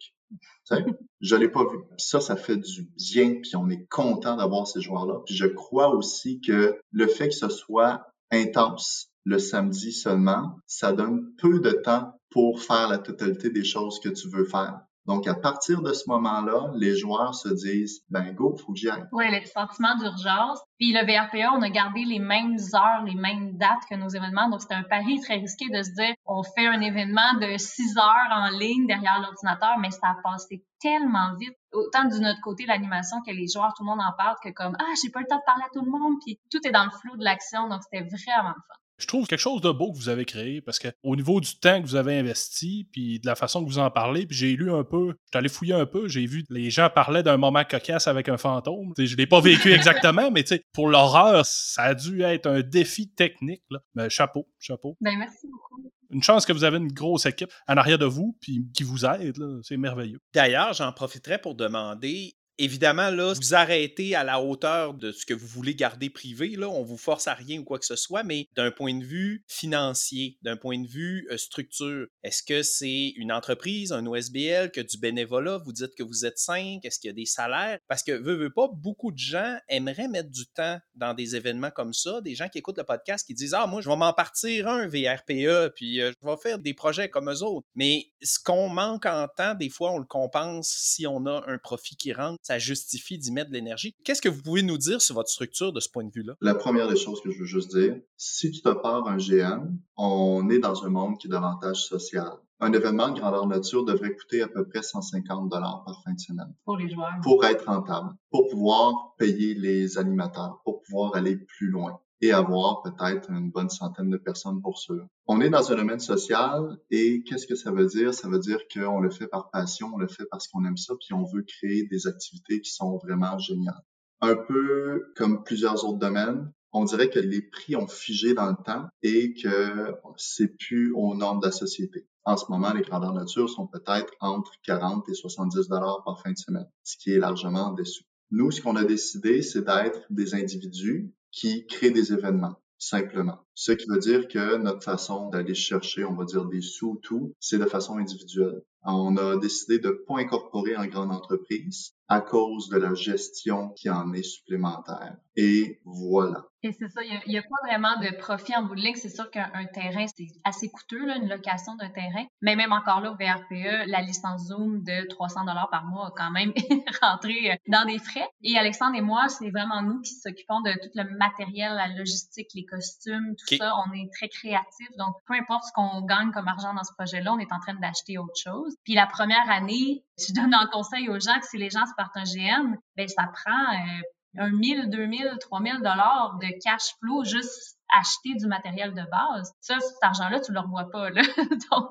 [1.22, 1.80] je l'ai pas vu.
[1.98, 5.22] ça, ça fait du bien, puis on est content d'avoir ces joueurs-là.
[5.26, 10.92] Puis je crois aussi que le fait que ce soit intense le samedi seulement, ça
[10.92, 14.82] donne peu de temps pour faire la totalité des choses que tu veux faire.
[15.06, 18.90] Donc, à partir de ce moment-là, les joueurs se disent, ben go, faut que j'y
[18.90, 19.06] aille.
[19.12, 20.60] Oui, le sentiment d'urgence.
[20.78, 24.50] Puis le VRPA, on a gardé les mêmes heures, les mêmes dates que nos événements.
[24.50, 27.98] Donc, c'était un pari très risqué de se dire, on fait un événement de 6
[27.98, 31.58] heures en ligne derrière l'ordinateur, mais ça a passé tellement vite.
[31.74, 34.76] Autant de notre côté, l'animation, que les joueurs, tout le monde en parle, que comme,
[34.80, 36.18] ah, j'ai pas le temps de parler à tout le monde.
[36.26, 37.68] Puis tout est dans le flou de l'action.
[37.68, 40.80] Donc, c'était vraiment fun je trouve quelque chose de beau que vous avez créé parce
[40.80, 43.80] que au niveau du temps que vous avez investi puis de la façon que vous
[43.80, 46.70] en parlez puis j'ai lu un peu je allé fouiller un peu j'ai vu les
[46.70, 48.94] gens parlaient d'un moment cocasse avec un fantôme.
[48.98, 53.10] Je je l'ai pas vécu exactement mais pour l'horreur ça a dû être un défi
[53.10, 53.80] technique là.
[53.96, 54.98] mais chapeau chapeau.
[55.02, 55.92] Ben merci beaucoup.
[56.12, 59.06] Une chance que vous avez une grosse équipe en arrière de vous puis qui vous
[59.06, 60.20] aide c'est merveilleux.
[60.34, 65.34] D'ailleurs j'en profiterai pour demander Évidemment, là, vous arrêtez à la hauteur de ce que
[65.34, 66.58] vous voulez garder privé.
[66.58, 69.06] Là, on vous force à rien ou quoi que ce soit, mais d'un point de
[69.06, 74.72] vue financier, d'un point de vue euh, structure, est-ce que c'est une entreprise, un OSBL,
[74.72, 75.60] que du bénévolat?
[75.60, 76.84] Vous dites que vous êtes cinq.
[76.84, 77.80] Est-ce qu'il y a des salaires?
[77.88, 81.72] Parce que, veut, veut pas, beaucoup de gens aimeraient mettre du temps dans des événements
[81.72, 82.20] comme ça.
[82.20, 84.86] Des gens qui écoutent le podcast qui disent Ah, moi, je vais m'en partir un
[84.86, 87.66] VRPE, puis euh, je vais faire des projets comme eux autres.
[87.76, 91.58] Mais ce qu'on manque en temps, des fois, on le compense si on a un
[91.58, 93.94] profit qui rentre ça justifie d'y mettre de l'énergie.
[94.04, 96.34] Qu'est-ce que vous pouvez nous dire sur votre structure de ce point de vue-là?
[96.42, 99.78] La première des choses que je veux juste dire, si tu te pars un GM,
[99.98, 102.32] on est dans un monde qui est davantage social.
[102.60, 106.20] Un événement de grandeur nature devrait coûter à peu près 150 dollars par fin de
[106.20, 106.52] semaine.
[106.66, 107.20] Pour les joueurs.
[107.22, 112.82] Pour être rentable, pour pouvoir payer les animateurs, pour pouvoir aller plus loin et avoir
[112.82, 115.04] peut-être une bonne centaine de personnes pour cela.
[115.28, 118.14] On est dans un domaine social et qu'est-ce que ça veut dire?
[118.14, 120.94] Ça veut dire qu'on le fait par passion, on le fait parce qu'on aime ça,
[121.00, 123.84] puis on veut créer des activités qui sont vraiment géniales.
[124.22, 128.64] Un peu comme plusieurs autres domaines, on dirait que les prix ont figé dans le
[128.64, 132.08] temps et que c'est plus aux normes de la société.
[132.26, 136.32] En ce moment, les grandeurs nature sont peut-être entre 40 et 70 dollars par fin
[136.32, 138.04] de semaine, ce qui est largement en dessous.
[138.32, 142.60] Nous, ce qu'on a décidé, c'est d'être des individus qui créent des événements.
[142.82, 143.46] simplement.
[143.56, 147.36] Ce qui veut dire que notre façon d'aller chercher, on va dire, des sous tout,
[147.40, 148.62] c'est de façon individuelle.
[148.84, 153.70] On a décidé de ne pas incorporer en grande entreprise à cause de la gestion
[153.70, 155.16] qui en est supplémentaire.
[155.36, 156.44] Et voilà.
[156.64, 158.96] Et c'est ça, il n'y a, pas vraiment de profit en bout de ligne.
[158.96, 162.26] C'est sûr qu'un terrain, c'est assez coûteux, là, une location d'un terrain.
[162.42, 166.12] Mais même encore là, au VRPE, la licence Zoom de 300 dollars par mois a
[166.18, 166.52] quand même
[167.02, 168.28] rentré dans des frais.
[168.44, 172.50] Et Alexandre et moi, c'est vraiment nous qui s'occupons de tout le matériel, la logistique,
[172.54, 173.74] les costumes, tout ça.
[173.88, 174.92] On est très créatifs.
[174.98, 177.76] Donc, peu importe ce qu'on gagne comme argent dans ce projet-là, on est en train
[177.76, 178.76] d'acheter autre chose.
[178.84, 181.94] Puis la première année, je donne un conseil aux gens que si les gens se
[182.04, 184.02] GM, ben ça prend euh,
[184.38, 189.52] un 1000, 2000, 3000 dollars de cash flow juste acheter du matériel de base.
[189.62, 191.22] Ça, cet argent-là, tu le revois pas, là.
[191.72, 191.90] Donc,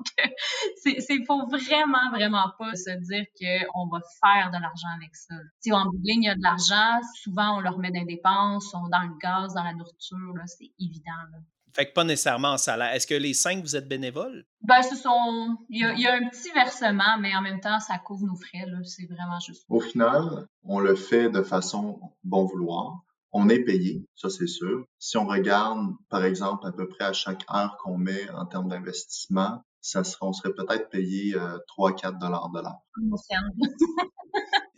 [0.77, 5.35] c'est, c'est, faut vraiment, vraiment pas se dire qu'on va faire de l'argent avec ça.
[5.59, 8.15] Si en bout de il y a de l'argent, souvent, on le remet dans les
[8.15, 10.33] dépenses, dans le gaz, dans la nourriture.
[10.45, 11.39] C'est évident, là.
[11.73, 12.93] Fait que pas nécessairement en salaire.
[12.93, 14.45] Est-ce que les cinq, vous êtes bénévoles?
[14.61, 15.57] Ben, ce sont.
[15.69, 18.65] Il y, a, un petit versement, mais en même temps, ça couvre nos frais.
[18.65, 18.77] Là.
[18.83, 19.65] C'est vraiment juste.
[19.69, 23.03] Au final, on le fait de façon bon vouloir.
[23.31, 24.85] On est payé, ça c'est sûr.
[24.97, 28.69] Si on regarde, par exemple, à peu près à chaque heure qu'on met en termes
[28.69, 31.35] d'investissement, ça serait, on serait peut-être payé
[31.77, 32.81] 3-4 euh, dollars de l'heure.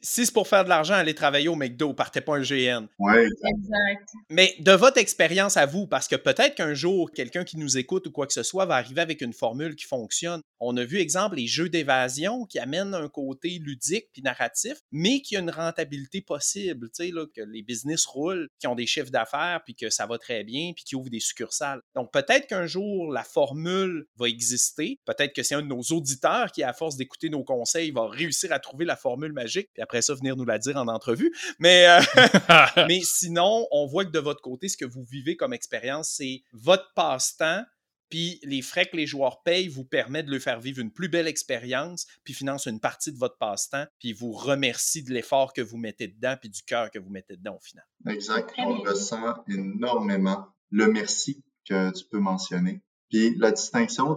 [0.02, 2.88] Si c'est pour faire de l'argent, aller travailler au McDo, partez pas un GN.
[3.00, 4.10] Oui, exact.
[4.30, 8.08] Mais de votre expérience à vous, parce que peut-être qu'un jour, quelqu'un qui nous écoute
[8.08, 10.42] ou quoi que ce soit va arriver avec une formule qui fonctionne.
[10.60, 15.22] On a vu, exemple, les jeux d'évasion qui amènent un côté ludique puis narratif, mais
[15.22, 18.86] qui a une rentabilité possible, tu sais, là, que les business roulent, qui ont des
[18.86, 21.82] chiffres d'affaires puis que ça va très bien puis qui ouvrent des succursales.
[21.96, 25.00] Donc peut-être qu'un jour, la formule va exister.
[25.06, 28.52] Peut-être que c'est un de nos auditeurs qui, à force d'écouter nos conseils, va réussir
[28.52, 29.70] à trouver la formule magique.
[29.74, 31.34] Puis après ça, venir nous la dire en entrevue.
[31.60, 32.00] Mais, euh,
[32.88, 36.44] mais sinon, on voit que de votre côté, ce que vous vivez comme expérience, c'est
[36.54, 37.66] votre passe-temps,
[38.10, 41.10] puis les frais que les joueurs payent vous permettent de leur faire vivre une plus
[41.10, 45.62] belle expérience, puis finance une partie de votre passe-temps, puis vous remercie de l'effort que
[45.62, 47.84] vous mettez dedans, puis du cœur que vous mettez dedans au final.
[48.08, 48.54] Exact.
[48.60, 52.82] On ressent énormément le merci que tu peux mentionner.
[53.12, 54.16] Puis la distinction,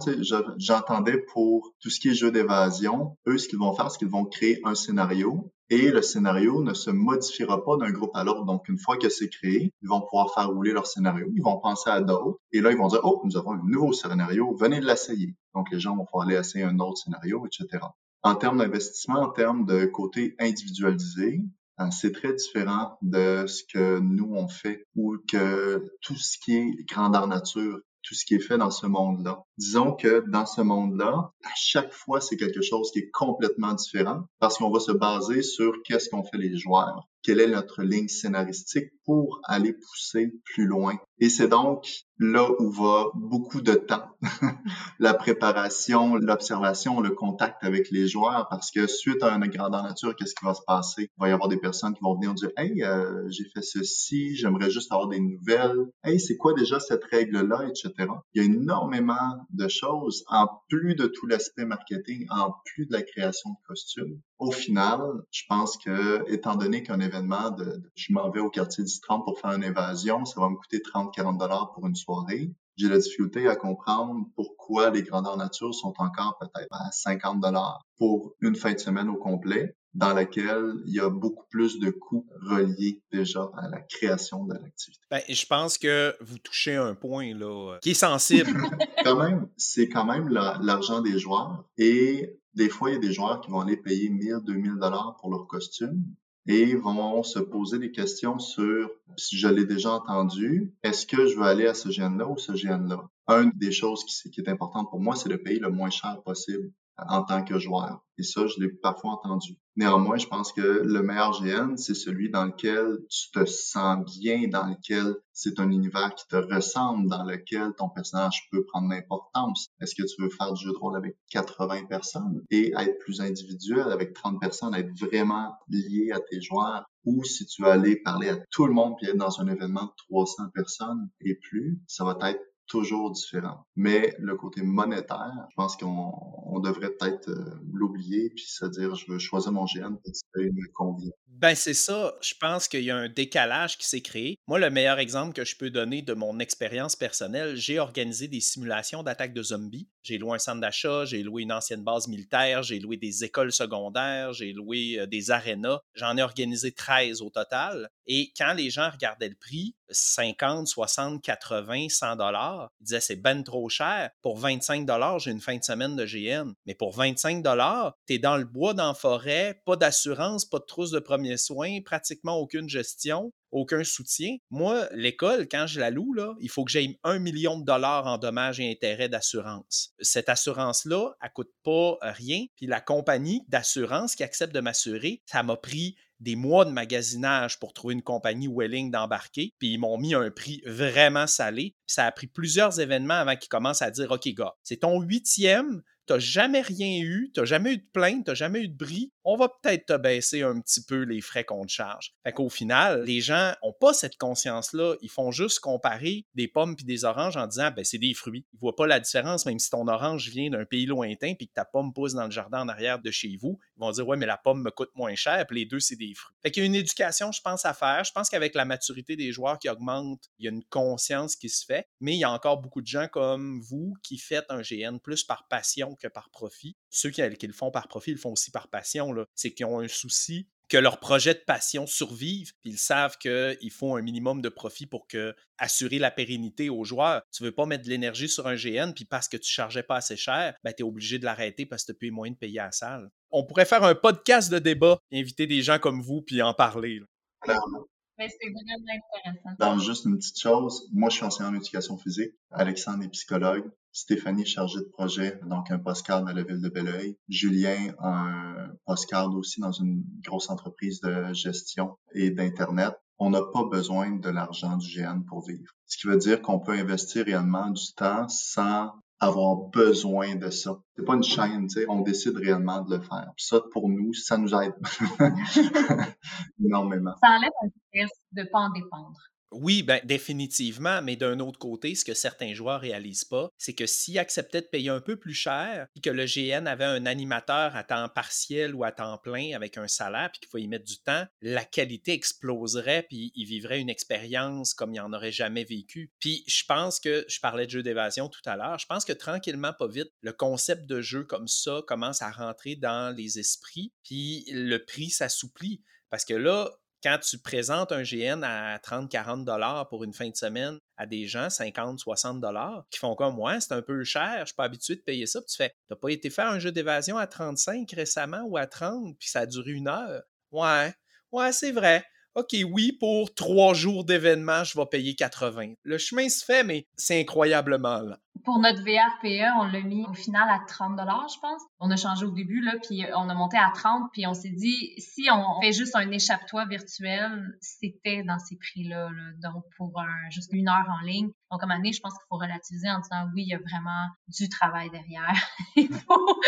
[0.57, 4.07] j'entendais pour tout ce qui est jeu d'évasion, eux, ce qu'ils vont faire, c'est qu'ils
[4.07, 8.45] vont créer un scénario et le scénario ne se modifiera pas d'un groupe à l'autre.
[8.45, 11.59] Donc, une fois que c'est créé, ils vont pouvoir faire rouler leur scénario, ils vont
[11.59, 14.79] penser à d'autres, et là, ils vont dire, oh, nous avons un nouveau scénario, venez
[14.79, 15.35] de l'essayer.
[15.53, 17.83] Donc, les gens vont pouvoir aller essayer un autre scénario, etc.
[18.21, 21.41] En termes d'investissement, en termes de côté individualisé,
[21.77, 26.55] hein, c'est très différent de ce que nous on fait ou que tout ce qui
[26.55, 29.43] est grandeur nature tout ce qui est fait dans ce monde-là.
[29.57, 34.23] Disons que dans ce monde-là, à chaque fois, c'est quelque chose qui est complètement différent
[34.39, 38.07] parce qu'on va se baser sur qu'est-ce qu'ont fait les joueurs, quelle est notre ligne
[38.07, 40.95] scénaristique pour aller pousser plus loin.
[41.17, 41.87] Et c'est donc
[42.19, 44.05] là où va beaucoup de temps.
[44.99, 50.15] la préparation, l'observation, le contact avec les joueurs, parce que suite à une grandeur nature,
[50.15, 51.03] qu'est-ce qui va se passer?
[51.03, 54.35] Il va y avoir des personnes qui vont venir dire, hey, euh, j'ai fait ceci,
[54.35, 55.85] j'aimerais juste avoir des nouvelles.
[56.03, 58.07] Hey, c'est quoi déjà cette règle-là, etc.
[58.33, 62.93] Il y a énormément de choses, en plus de tout l'aspect marketing, en plus de
[62.93, 64.21] la création de costumes.
[64.37, 68.83] Au final, je pense que, étant donné qu'un événement de, je m'en vais au quartier
[68.83, 72.51] du 30 pour faire une évasion, ça va me coûter 30-40 dollars pour une soirée.
[72.77, 77.85] J'ai la difficulté à comprendre pourquoi les grandeurs nature sont encore peut-être à 50 dollars
[77.97, 81.89] pour une fin de semaine au complet dans laquelle il y a beaucoup plus de
[81.89, 85.01] coûts reliés déjà à la création de l'activité.
[85.09, 88.51] Ben, je pense que vous touchez un point là, qui est sensible.
[89.05, 93.13] quand même, c'est quand même l'argent des joueurs et des fois, il y a des
[93.13, 96.03] joueurs qui vont aller payer 1000, 2000 dollars pour leur costume
[96.47, 101.35] et vont se poser des questions sur si je l'ai déjà entendu, est-ce que je
[101.35, 103.09] veux aller à ce gène-là ou ce gène-là?
[103.27, 106.21] Une des choses qui, qui est importante pour moi, c'est de payer le moins cher
[106.23, 108.01] possible en tant que joueur.
[108.17, 109.57] Et ça, je l'ai parfois entendu.
[109.75, 114.47] Néanmoins, je pense que le meilleur GN, c'est celui dans lequel tu te sens bien,
[114.47, 119.67] dans lequel c'est un univers qui te ressemble, dans lequel ton personnage peut prendre l'importance.
[119.81, 123.19] Est-ce que tu veux faire du jeu de rôle avec 80 personnes et être plus
[123.19, 126.85] individuel avec 30 personnes, être vraiment lié à tes joueurs?
[127.03, 129.83] Ou si tu veux aller parler à tout le monde puis être dans un événement
[129.83, 133.65] de 300 personnes et plus, ça va être toujours différent.
[133.75, 139.11] Mais le côté monétaire, je pense qu'on devrait peut-être euh, l'oublier puis se dire je
[139.11, 141.11] veux choisir mon GN parce que me convient.
[141.27, 142.15] Ben, c'est ça.
[142.21, 144.39] Je pense qu'il y a un décalage qui s'est créé.
[144.47, 148.39] Moi, le meilleur exemple que je peux donner de mon expérience personnelle, j'ai organisé des
[148.39, 149.89] simulations d'attaques de zombies.
[150.05, 153.51] J'ai loué un centre d'achat, j'ai loué une ancienne base militaire, j'ai loué des écoles
[153.51, 155.79] secondaires, j'ai loué euh, des arénas.
[155.95, 157.89] J'en ai organisé 13 au total.
[158.05, 163.15] Et quand les gens regardaient le prix, 50, 60, 80, 100 dollars, ils disaient c'est
[163.15, 164.11] ben trop cher.
[164.21, 166.53] Pour 25 dollars, j'ai une fin de semaine de GN.
[166.67, 170.59] Mais pour 25 dollars, tu es dans le bois, dans la forêt, pas d'assurance, pas
[170.59, 174.37] de trousse de premiers soins, pratiquement aucune gestion aucun soutien.
[174.49, 178.07] Moi, l'école, quand je la loue, là, il faut que j'aie un million de dollars
[178.07, 179.93] en dommages et intérêts d'assurance.
[179.99, 182.45] Cette assurance-là, elle coûte pas rien.
[182.55, 187.59] Puis la compagnie d'assurance qui accepte de m'assurer, ça m'a pris des mois de magasinage
[187.59, 191.75] pour trouver une compagnie Welling d'embarquer, puis ils m'ont mis un prix vraiment salé.
[191.87, 195.83] ça a pris plusieurs événements avant qu'ils commencent à dire OK, gars, c'est ton huitième,
[196.05, 199.35] t'as jamais rien eu, t'as jamais eu de plainte, t'as jamais eu de bris, on
[199.35, 202.13] va peut-être te baisser un petit peu les frais qu'on te charge.
[202.23, 204.95] Fait qu'au final, les gens ont pas cette conscience-là.
[205.01, 208.45] Ils font juste comparer des pommes puis des oranges en disant, ben, c'est des fruits.
[208.53, 211.53] Ils voient pas la différence, même si ton orange vient d'un pays lointain puis que
[211.53, 213.59] ta pomme pousse dans le jardin en arrière de chez vous.
[213.77, 215.95] Ils vont dire, ouais, mais la pomme me coûte moins cher, puis les deux, c'est
[215.95, 216.35] des fruits.
[216.43, 218.03] Fait qu'il y a une éducation, je pense, à faire.
[218.03, 221.49] Je pense qu'avec la maturité des joueurs qui augmente, il y a une conscience qui
[221.49, 224.61] se fait, mais il y a encore beaucoup de gens comme vous qui faites un
[224.61, 226.75] GN plus par passion que par profit.
[226.89, 229.65] Ceux qui, qui le font par profit, ils le font aussi par passion c'est qu'ils
[229.65, 234.01] ont un souci que leur projet de passion survive, puis ils savent qu'il faut un
[234.01, 237.21] minimum de profit pour que, assurer la pérennité aux joueurs.
[237.31, 239.97] Tu veux pas mettre de l'énergie sur un GN, puis parce que tu chargeais pas
[239.97, 242.59] assez cher, ben, tu es obligé de l'arrêter parce que tu plus moyen de payer
[242.59, 243.09] à la salle.
[243.29, 246.99] On pourrait faire un podcast de débat, inviter des gens comme vous, puis en parler.
[247.41, 247.85] Clairement.
[248.17, 249.55] Mais c'est vraiment intéressant.
[249.59, 253.69] Dans juste une petite chose, moi je suis enseignant en éducation physique, Alexandre est psychologue,
[253.95, 259.33] Stéphanie chargée de projet, donc un postcard dans la ville de Belleuil, Julien un postcard
[259.33, 262.93] aussi dans une grosse entreprise de gestion et d'internet.
[263.19, 265.71] On n'a pas besoin de l'argent du GN pour vivre.
[265.85, 270.77] Ce qui veut dire qu'on peut investir réellement du temps sans avoir besoin de ça.
[270.97, 273.31] C'est pas une chaîne, tu sais, on décide réellement de le faire.
[273.37, 274.75] Puis ça, pour nous, ça nous aide
[276.59, 277.15] énormément.
[277.23, 279.21] Ça enlève un stress de pas en dépendre.
[279.57, 283.85] Oui, ben, définitivement, mais d'un autre côté, ce que certains joueurs réalisent pas, c'est que
[283.85, 287.73] s'ils acceptaient de payer un peu plus cher, puis que le GN avait un animateur
[287.73, 290.83] à temps partiel ou à temps plein avec un salaire, puis qu'il faut y mettre
[290.83, 295.63] du temps, la qualité exploserait, puis ils vivraient une expérience comme ils n'en auraient jamais
[295.63, 296.11] vécu.
[296.19, 299.13] Puis je pense que, je parlais de jeu d'évasion tout à l'heure, je pense que
[299.13, 303.93] tranquillement, pas vite, le concept de jeu comme ça commence à rentrer dans les esprits,
[304.03, 305.81] puis le prix s'assouplit.
[306.09, 306.71] Parce que là,
[307.03, 311.27] quand tu présentes un GN à 30-40 dollars pour une fin de semaine à des
[311.27, 314.95] gens, 50-60 dollars, qui font comme moi, c'est un peu cher, je suis pas habitué
[314.95, 315.39] de payer ça.
[315.41, 318.65] Puis tu fais, t'as pas été faire un jeu d'évasion à 35 récemment ou à
[318.65, 320.23] 30, puis ça a duré une heure.
[320.51, 320.93] Ouais,
[321.31, 322.03] ouais, c'est vrai.
[322.35, 325.75] OK, oui, pour trois jours d'événement, je vais payer 80.
[325.83, 328.17] Le chemin se fait, mais c'est incroyablement lent.
[328.45, 331.61] Pour notre VRPE, on l'a mis au final à 30 je pense.
[331.79, 334.51] On a changé au début, là, puis on a monté à 30, puis on s'est
[334.51, 339.09] dit, si on fait juste un échappe-toi virtuel, c'était dans ces prix-là,
[339.41, 341.29] donc pour un, juste une heure en ligne.
[341.51, 344.07] Donc, moment donné, je pense qu'il faut relativiser en disant, oui, il y a vraiment
[344.27, 345.33] du travail derrière.
[345.75, 346.41] il faut,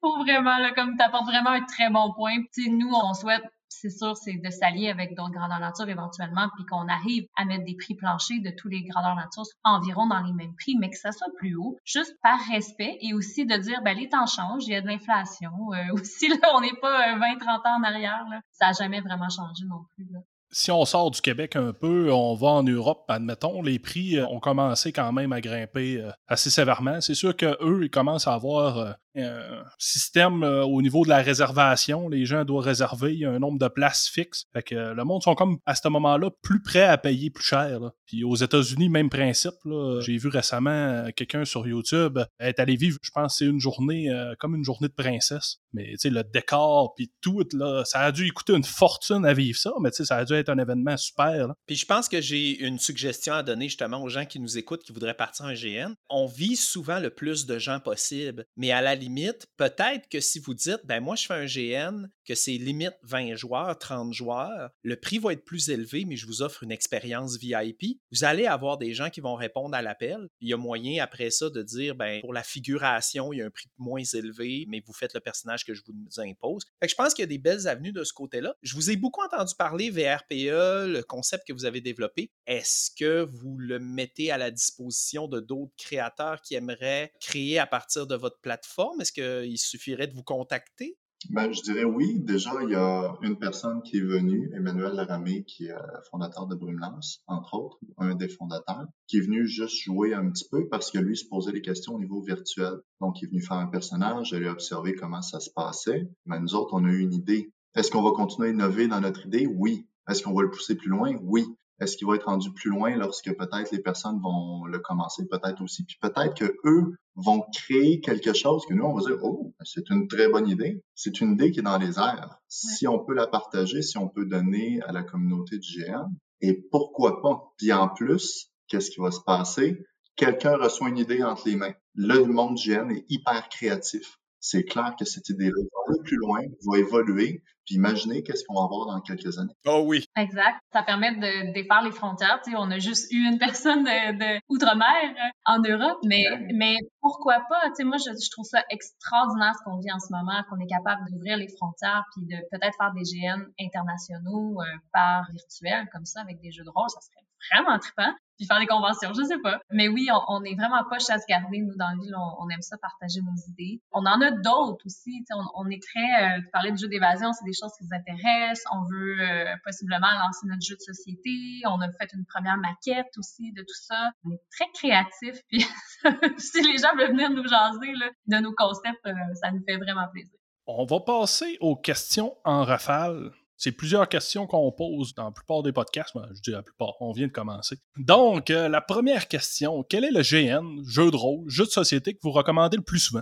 [0.00, 2.42] faut vraiment, là, comme tu apportes vraiment un très bon point.
[2.52, 6.66] Puis, nous, on souhaite c'est sûr, c'est de s'allier avec d'autres grandeurs nature éventuellement, puis
[6.66, 10.32] qu'on arrive à mettre des prix planchers de tous les grandeurs nature environ dans les
[10.32, 13.80] mêmes prix, mais que ça soit plus haut, juste par respect et aussi de dire,
[13.82, 15.50] ben, les temps changent, il y a de l'inflation.
[15.72, 18.40] Euh, aussi, là, on n'est pas 20, euh, 30 ans en arrière, là.
[18.52, 20.20] Ça n'a jamais vraiment changé non plus, là
[20.52, 24.26] si on sort du Québec un peu, on va en Europe, admettons, les prix euh,
[24.26, 27.00] ont commencé quand même à grimper assez sévèrement.
[27.00, 32.08] C'est sûr qu'eux, ils commencent à avoir un système euh, au niveau de la réservation.
[32.08, 34.44] Les gens doivent réserver, il y a un nombre de places fixes.
[34.52, 37.44] Fait que euh, le monde sont comme à ce moment-là plus prêts à payer plus
[37.44, 37.80] cher.
[38.06, 39.54] Puis aux États-Unis, même principe.
[40.00, 44.08] J'ai vu récemment euh, quelqu'un sur YouTube être allé vivre, je pense, c'est une journée
[44.38, 45.58] comme une journée de princesse.
[45.72, 49.32] Mais tu sais, le décor puis tout, là, ça a dû coûter une fortune à
[49.32, 51.54] vivre ça, mais tu sais, ça a dû être un événement super.
[51.66, 54.82] Puis je pense que j'ai une suggestion à donner justement aux gens qui nous écoutent,
[54.82, 55.94] qui voudraient partir en GN.
[56.08, 60.38] On vit souvent le plus de gens possible, mais à la limite, peut-être que si
[60.38, 64.70] vous dites, ben moi je fais un GN, que c'est limite 20 joueurs, 30 joueurs,
[64.84, 67.98] le prix va être plus élevé, mais je vous offre une expérience VIP.
[68.12, 70.28] Vous allez avoir des gens qui vont répondre à l'appel.
[70.40, 73.46] Il y a moyen après ça de dire, ben pour la figuration, il y a
[73.46, 76.62] un prix moins élevé, mais vous faites le personnage que je vous impose.
[76.80, 78.54] Je pense qu'il y a des belles avenues de ce côté-là.
[78.62, 82.30] Je vous ai beaucoup entendu parler VRPE, le concept que vous avez développé.
[82.46, 87.66] Est-ce que vous le mettez à la disposition de d'autres créateurs qui aimeraient créer à
[87.66, 89.00] partir de votre plateforme?
[89.00, 90.96] Est-ce qu'il suffirait de vous contacter?
[91.28, 92.18] Ben, je dirais oui.
[92.18, 96.46] Déjà, il y a une personne qui est venue, Emmanuel Laramé, qui est euh, fondateur
[96.46, 100.66] de Brumelance, entre autres, un des fondateurs, qui est venu juste jouer un petit peu
[100.68, 102.80] parce que lui se posait des questions au niveau virtuel.
[103.00, 106.08] Donc, il est venu faire un personnage, aller observer comment ça se passait.
[106.24, 107.52] Mais nous autres, on a eu une idée.
[107.74, 109.46] Est-ce qu'on va continuer à innover dans notre idée?
[109.46, 109.86] Oui.
[110.08, 111.14] Est-ce qu'on va le pousser plus loin?
[111.22, 111.46] Oui.
[111.80, 115.62] Est-ce qu'il va être rendu plus loin lorsque peut-être les personnes vont le commencer, peut-être
[115.62, 115.84] aussi?
[115.84, 119.88] Puis peut-être que eux vont créer quelque chose que nous, on va dire, oh, c'est
[119.90, 120.82] une très bonne idée.
[120.94, 122.38] C'est une idée qui est dans les airs.
[122.48, 126.06] Si on peut la partager, si on peut donner à la communauté du GN,
[126.42, 127.52] et pourquoi pas?
[127.56, 129.82] Puis en plus, qu'est-ce qui va se passer?
[130.16, 131.72] Quelqu'un reçoit une idée entre les mains.
[131.94, 136.16] Le monde du GN est hyper créatif c'est clair que cette idée-là va aller plus
[136.16, 139.54] loin, va évoluer, puis imaginez qu'est-ce qu'on va avoir dans quelques années.
[139.66, 140.04] Oh oui.
[140.16, 140.58] Exact.
[140.72, 142.40] Ça permet de défaire les frontières.
[142.42, 146.24] Tu sais, on a juste eu une personne de, outre-mer euh, en Europe, mais,
[146.54, 147.68] mais pourquoi pas?
[147.68, 150.58] Tu sais, moi, je, je trouve ça extraordinaire ce qu'on vit en ce moment, qu'on
[150.58, 155.86] est capable d'ouvrir les frontières, puis de peut-être faire des GN internationaux euh, par virtuel,
[155.92, 156.88] comme ça, avec des jeux de rôle.
[156.88, 159.60] Ça serait vraiment trippant puis faire des conventions, je sais pas.
[159.70, 162.62] Mais oui, on, on est vraiment pas chasse gardée, nous, dans le ville, on, aime
[162.62, 163.82] ça partager nos idées.
[163.92, 167.34] On en a d'autres aussi, on, on est très, euh, tu parlais de jeux d'évasion,
[167.34, 171.30] c'est des choses qui nous intéressent, on veut euh, possiblement lancer notre jeu de société,
[171.66, 174.10] on a fait une première maquette aussi de tout ça.
[174.24, 175.60] On est très créatifs, puis
[176.38, 179.76] si les gens veulent venir nous jaser là, de nos concepts, euh, ça nous fait
[179.76, 180.32] vraiment plaisir.
[180.66, 183.32] On va passer aux questions en rafale.
[183.62, 186.16] C'est plusieurs questions qu'on pose dans la plupart des podcasts.
[186.34, 187.76] je dis la plupart, on vient de commencer.
[187.98, 192.14] Donc, euh, la première question, quel est le GN, jeu de rôle, jeu de société
[192.14, 193.20] que vous recommandez le plus souvent?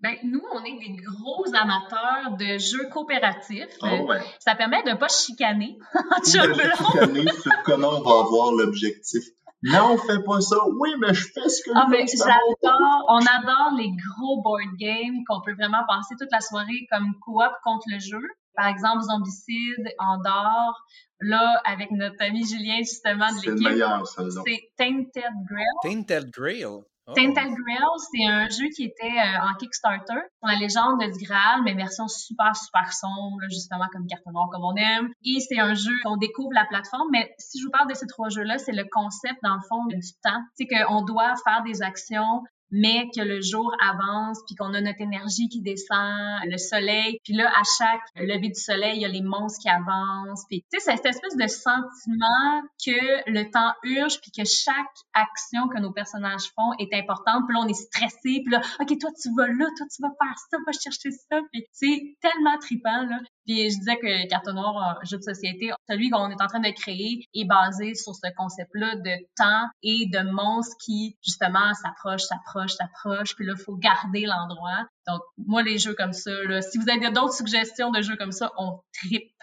[0.00, 3.76] Ben, nous, on est des gros amateurs de jeux coopératifs.
[3.82, 4.20] Ah ouais.
[4.38, 5.76] Ça permet de ne pas chicaner.
[6.20, 9.24] de chicaner sur comment on va avoir l'objectif.
[9.62, 10.56] Non, on fait pas ça.
[10.78, 13.04] Oui, mais je fais ce que ah, mais j'adore.
[13.08, 17.52] On adore les gros board games qu'on peut vraiment passer toute la soirée comme coop
[17.62, 18.22] contre le jeu.
[18.56, 20.84] Par exemple, Zombicide, Andorre.
[21.20, 24.44] Là, avec notre ami Julien, justement, de l'équipe.
[24.44, 25.64] C'est Tainted Grail.
[25.82, 26.66] Tainted Grail?
[27.08, 27.12] Oh.
[27.14, 31.74] Tainted Grail, c'est un jeu qui était euh, en Kickstarter, la légende de Graal, mais
[31.74, 35.12] version super, super sombre, justement comme carte noire comme on aime.
[35.24, 38.08] Et c'est un jeu qu'on découvre la plateforme, mais si je vous parle de ces
[38.08, 40.42] trois jeux-là, c'est le concept, dans le fond, du temps.
[40.54, 45.00] C'est qu'on doit faire des actions mais que le jour avance, puis qu'on a notre
[45.00, 49.08] énergie qui descend, le soleil, puis là, à chaque lever du soleil, il y a
[49.08, 53.72] les monstres qui avancent, puis tu sais, c'est cette espèce de sentiment que le temps
[53.84, 54.74] urge, puis que chaque
[55.14, 58.98] action que nos personnages font est importante, puis là, on est stressé, puis là, OK,
[58.98, 62.58] toi, tu vas là, toi, tu vas faire ça, va chercher ça, puis c'est tellement
[62.58, 63.18] trippant, là.
[63.46, 66.70] Puis je disais que Carton Noir, jeu de société, celui qu'on est en train de
[66.70, 72.74] créer est basé sur ce concept-là de temps et de monstres qui, justement, s'approchent, s'approchent,
[72.74, 74.86] s'approchent, puis là, il faut garder l'endroit.
[75.06, 78.32] Donc, moi, les jeux comme ça, là, si vous avez d'autres suggestions de jeux comme
[78.32, 79.42] ça, on trippe.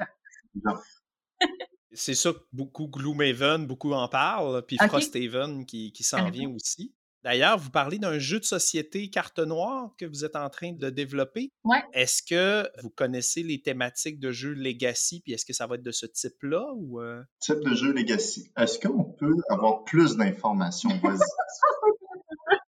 [1.93, 6.93] C'est ça que beaucoup Gloomhaven, beaucoup en parlent, puis Frosthaven qui, qui s'en vient aussi.
[7.23, 10.89] D'ailleurs, vous parlez d'un jeu de société carte noire que vous êtes en train de
[10.89, 11.51] développer.
[11.63, 11.81] Ouais.
[11.93, 15.83] Est-ce que vous connaissez les thématiques de jeux Legacy, puis est-ce que ça va être
[15.83, 17.23] de ce type-là ou euh?
[17.39, 18.51] Type de jeu Legacy.
[18.57, 20.89] Est-ce qu'on peut avoir plus d'informations?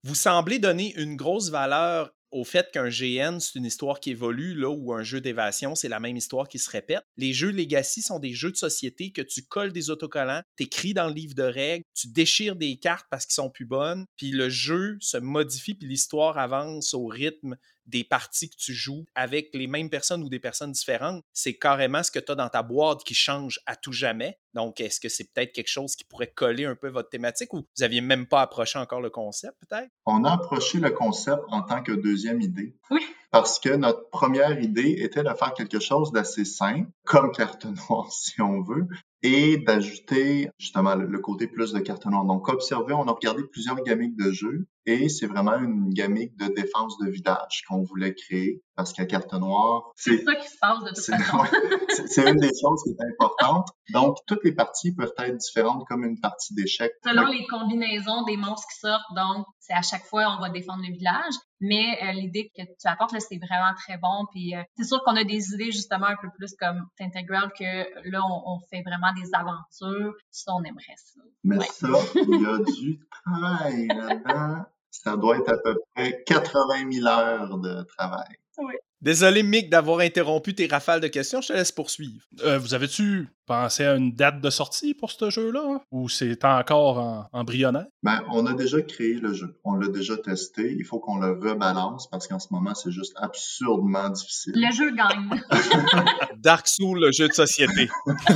[0.04, 4.54] vous semblez donner une grosse valeur au fait qu'un GN, c'est une histoire qui évolue,
[4.54, 7.02] là où un jeu d'évasion, c'est la même histoire qui se répète.
[7.16, 11.08] Les jeux Legacy sont des jeux de société que tu colles des autocollants, t'écris dans
[11.08, 14.48] le livre de règles, tu déchires des cartes parce qu'ils sont plus bonnes, puis le
[14.48, 17.56] jeu se modifie, puis l'histoire avance au rythme
[17.86, 22.02] des parties que tu joues avec les mêmes personnes ou des personnes différentes, c'est carrément
[22.02, 24.38] ce que tu as dans ta boîte qui change à tout jamais.
[24.54, 27.58] Donc, est-ce que c'est peut-être quelque chose qui pourrait coller un peu votre thématique ou
[27.58, 29.88] vous n'aviez même pas approché encore le concept, peut-être?
[30.06, 32.76] On a approché le concept en tant que deuxième idée.
[32.90, 33.00] Oui.
[33.30, 38.08] Parce que notre première idée était de faire quelque chose d'assez simple, comme carte noire
[38.12, 38.86] si on veut,
[39.22, 42.26] et d'ajouter justement le, côté plus de carte noire.
[42.26, 46.46] Donc, observez, on a regardé plusieurs gamiques de jeux et c'est vraiment une gamique de
[46.54, 50.82] défense de village qu'on voulait créer parce qu'à carte noire, c'est ça qui se passe
[50.82, 51.38] de toute façon.
[52.06, 53.68] c'est une des choses qui est importante.
[53.92, 56.92] Donc, toutes les parties peuvent être différentes comme une partie d'échecs.
[57.04, 60.82] Selon les combinaisons des monstres qui sortent, donc c'est à chaque fois on va défendre
[60.86, 61.34] le village.
[61.60, 64.26] Mais euh, l'idée que tu apportes là, c'est vraiment très bon.
[64.32, 68.10] Puis euh, c'est sûr qu'on a des idées justement un peu plus comme Tintegral que
[68.10, 70.14] là on, fait vraiment des aventures.
[70.30, 71.20] Ça, on aimerait ça.
[71.44, 74.64] Mais ça, il y a du travail là-dedans.
[74.92, 78.36] Ça doit être à peu près 80 000 heures de travail.
[78.58, 78.74] Oui.
[79.00, 81.40] Désolé, Mick, d'avoir interrompu tes rafales de questions.
[81.40, 82.22] Je te laisse poursuivre.
[82.44, 85.80] Euh, vous avez-tu pensé à une date de sortie pour ce jeu-là?
[85.90, 87.86] Ou c'est encore en embryonnaire?
[88.04, 89.58] Ben, on a déjà créé le jeu.
[89.64, 90.76] On l'a déjà testé.
[90.78, 94.52] Il faut qu'on le rebalance parce qu'en ce moment, c'est juste absurdement difficile.
[94.54, 95.42] Le jeu gagne.
[96.36, 97.88] Dark Souls, le jeu de société.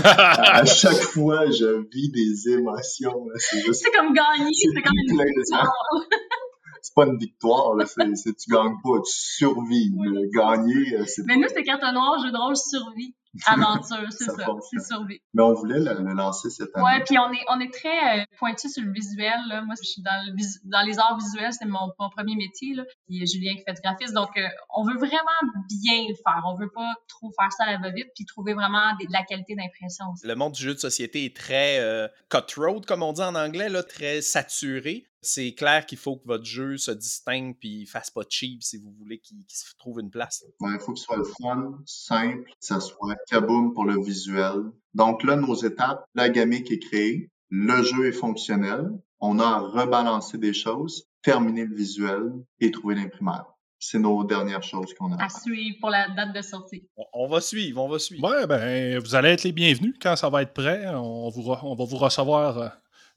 [0.02, 3.28] à chaque fois, je vis des émotions.
[3.36, 3.84] C'est juste...
[3.84, 5.20] C'est comme gagner, c'est comme une.
[6.86, 7.84] c'est pas une victoire, là.
[7.86, 9.90] C'est, c'est- tu gagnes pas, tu survis.
[9.98, 13.14] Le gagner, euh, c'est Mais nous, c'est carte noire, jeu de rôle, survie,
[13.46, 14.32] aventure, c'est Ça
[14.70, 15.20] c'est survie.
[15.34, 16.84] Mais on voulait le, le lancer cette année.
[16.84, 19.38] Ouais, puis on est, on est très euh, pointu sur le visuel.
[19.48, 19.62] Là.
[19.62, 22.74] Moi, je suis dans, le vis- dans les arts visuels, c'est mon, mon premier métier.
[22.74, 22.84] Là.
[23.06, 24.14] Puis euh, Julien qui fait du graphisme.
[24.14, 26.42] Donc, euh, on veut vraiment bien le faire.
[26.46, 29.22] On veut pas trop faire ça à la va-vite, puis trouver vraiment des- de la
[29.24, 30.26] qualité d'impression aussi.
[30.26, 33.68] Le monde du jeu de société est très euh, cutthroat, comme on dit en anglais,
[33.68, 35.04] là, très saturé.
[35.26, 38.92] C'est clair qu'il faut que votre jeu se distingue puis fasse pas cheap si vous
[38.92, 40.44] voulez qu'il se trouve une place.
[40.60, 44.62] Il faut que ce soit le fun, simple, que ça soit kaboom pour le visuel.
[44.94, 48.88] Donc là, nos étapes, la gamique est créée, le jeu est fonctionnel,
[49.20, 53.46] on a à rebalancer des choses, terminer le visuel et trouver l'imprimaire.
[53.78, 55.22] C'est nos dernières choses qu'on a.
[55.22, 56.88] À suivre pour la date de sortie.
[57.12, 58.26] On, va suivre, on va suivre.
[58.26, 60.86] Ouais, ben, vous allez être les bienvenus quand ça va être prêt.
[60.88, 62.68] On, vous re- on va vous recevoir euh,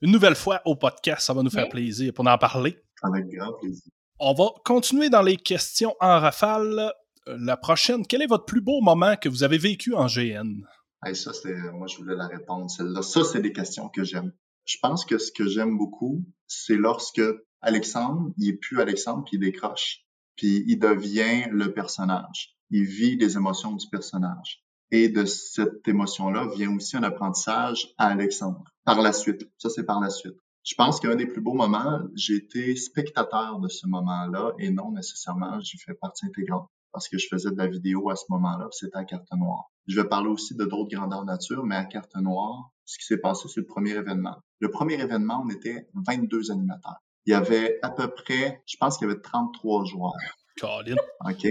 [0.01, 1.21] une nouvelle fois au podcast.
[1.27, 1.69] Ça va nous faire Oui.
[1.69, 2.77] plaisir pour en parler.
[3.03, 3.91] Avec grand plaisir.
[4.19, 6.91] On va continuer dans les questions en rafale.
[7.27, 10.63] Euh, La prochaine, quel est votre plus beau moment que vous avez vécu en GN?
[11.05, 13.01] Hey, ça, c'est, moi, je voulais la répondre, celle-là.
[13.01, 14.33] Ça, c'est des questions que j'aime.
[14.65, 17.21] Je pense que ce que j'aime beaucoup, c'est lorsque
[17.61, 20.01] Alexandre, il est plus Alexandre, puis il décroche.
[20.35, 22.55] Puis il devient le personnage.
[22.69, 24.63] Il vit les émotions du personnage.
[24.91, 28.63] Et de cette émotion-là vient aussi un apprentissage à Alexandre.
[28.89, 29.47] Par la suite.
[29.59, 30.35] Ça, c'est par la suite.
[30.63, 34.91] Je pense qu'un des plus beaux moments, j'ai été spectateur de ce moment-là et non
[34.91, 38.67] nécessairement j'y fais partie intégrante parce que je faisais de la vidéo à ce moment-là,
[38.71, 39.65] c'était à carte noire.
[39.87, 43.19] Je vais parler aussi de d'autres grandeurs nature, mais à carte noire, ce qui s'est
[43.19, 44.37] passé, c'est le premier événement.
[44.59, 46.97] Le premier événement, on était 22 animateurs.
[47.27, 50.13] Il y avait à peu près, je pense qu'il y avait 33 joueurs.
[50.59, 50.95] Colin.
[51.25, 51.47] OK?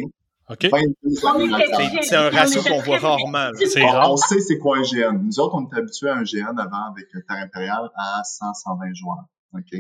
[0.51, 0.65] OK?
[0.71, 0.95] 22
[1.25, 2.03] On était animateurs.
[2.03, 3.51] C'est un On ratio qu'on voit rarement.
[3.55, 4.13] C'est On, rare.
[4.13, 5.19] on sait c'est quoi un GN.
[5.23, 8.55] Nous autres, on était habitués à un GN avant avec le Terre Impérial à 100,
[8.55, 9.25] 120 joueurs.
[9.55, 9.71] OK?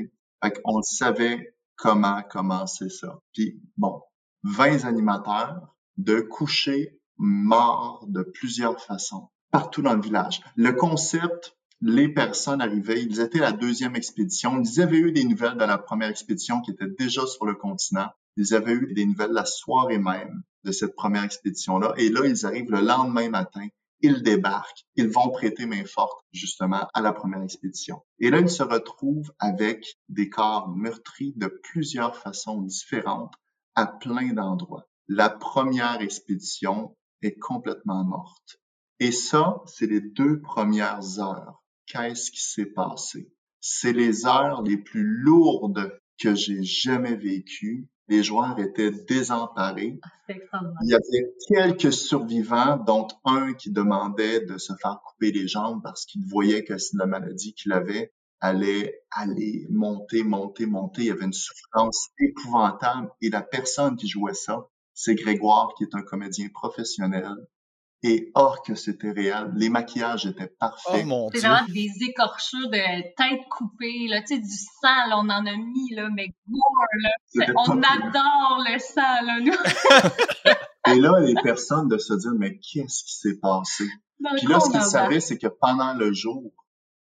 [0.43, 3.19] Fait qu'on savait comment commencer ça.
[3.33, 4.03] Puis, bon,
[4.45, 10.41] 20 animateurs de coucher morts de plusieurs façons, partout dans le village.
[10.57, 14.61] Le concept, les personnes arrivaient, ils étaient la deuxième expédition.
[14.61, 18.09] Ils avaient eu des nouvelles de la première expédition qui était déjà sur le continent.
[18.39, 21.93] Ils avaient eu des nouvelles la soirée même de cette première expédition-là.
[21.99, 23.69] Et là, ils arrivent le lendemain matin
[24.01, 28.03] ils débarquent, ils vont prêter main forte justement à la première expédition.
[28.21, 33.35] Et là, ils se retrouvent avec des corps meurtris de plusieurs façons différentes
[33.75, 34.89] à plein d'endroits.
[35.09, 38.61] La première expédition est complètement morte.
[39.01, 41.65] Et ça, c'est les deux premières heures.
[41.87, 43.33] Qu'est-ce qui s'est passé?
[43.61, 47.89] C'est les heures les plus lourdes que j'ai jamais vécues.
[48.09, 50.01] Les joueurs étaient désemparés.
[50.29, 50.79] Extraordinaire.
[50.83, 55.83] Il y avait quelques survivants, dont un qui demandait de se faire couper les jambes
[55.83, 61.03] parce qu'il voyait que la maladie qu'il avait allait aller monter, monter, monter.
[61.03, 63.11] Il y avait une souffrance épouvantable.
[63.21, 67.29] Et la personne qui jouait ça, c'est Grégoire, qui est un comédien professionnel.
[68.05, 71.05] Et or que c'était réel, les maquillages étaient Oh parfaits.
[71.05, 71.49] mon C'est dieu.
[71.49, 75.57] vraiment des écorchures de tête coupée, là, tu sais, du sang, là, on en a
[75.57, 79.53] mis, là, mais gore, On adore le sang, là, nous.
[80.93, 83.85] Et là, les personnes de se dire, mais qu'est-ce qui s'est passé?
[84.21, 86.53] Dans Puis là, ce qu'ils savaient, c'est que pendant le jour,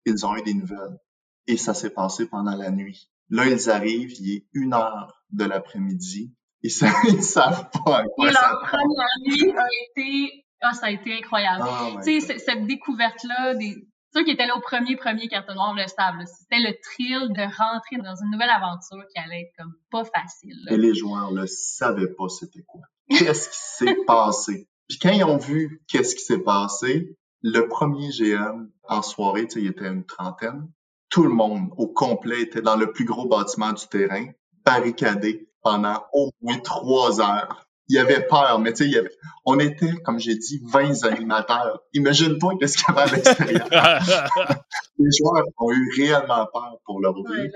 [0.07, 0.99] ils ont eu des nouvelles.
[1.47, 3.11] Et ça s'est passé pendant la nuit.
[3.31, 6.35] Là, ils arrivent, il est une heure de l'après-midi.
[6.63, 10.87] Ils savent, ils savent pas à Et ça leur première nuit a été, ah, ça
[10.87, 11.65] a été incroyable.
[11.67, 13.75] Ah, tu sais, cette découverte-là, des,
[14.17, 16.25] ceux qui étaient là au premier, premier carton noir le là.
[16.27, 20.57] C'était le thrill de rentrer dans une nouvelle aventure qui allait être comme pas facile,
[20.65, 20.73] là.
[20.73, 22.83] Et les joueurs ne savaient pas c'était quoi.
[23.11, 24.69] Qu'est-ce qui s'est passé?
[24.89, 29.55] Puis quand ils ont vu qu'est-ce qui s'est passé, le premier GM en soirée, tu
[29.55, 30.71] sais, il était une trentaine.
[31.11, 34.27] Tout le monde au complet était dans le plus gros bâtiment du terrain,
[34.65, 37.66] barricadé pendant au moins trois heures.
[37.89, 39.11] Il y avait peur, mais tu sais, il y avait...
[39.45, 41.83] on était, comme j'ai dit, 20 animateurs.
[41.93, 43.69] Imagine-toi qu'est-ce qu'il y avait à l'extérieur?
[44.99, 47.23] Les joueurs ont eu réellement peur pour leur vie.
[47.23, 47.51] Ouais.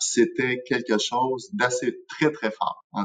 [0.00, 3.04] C'était quelque chose d'assez très, très fort en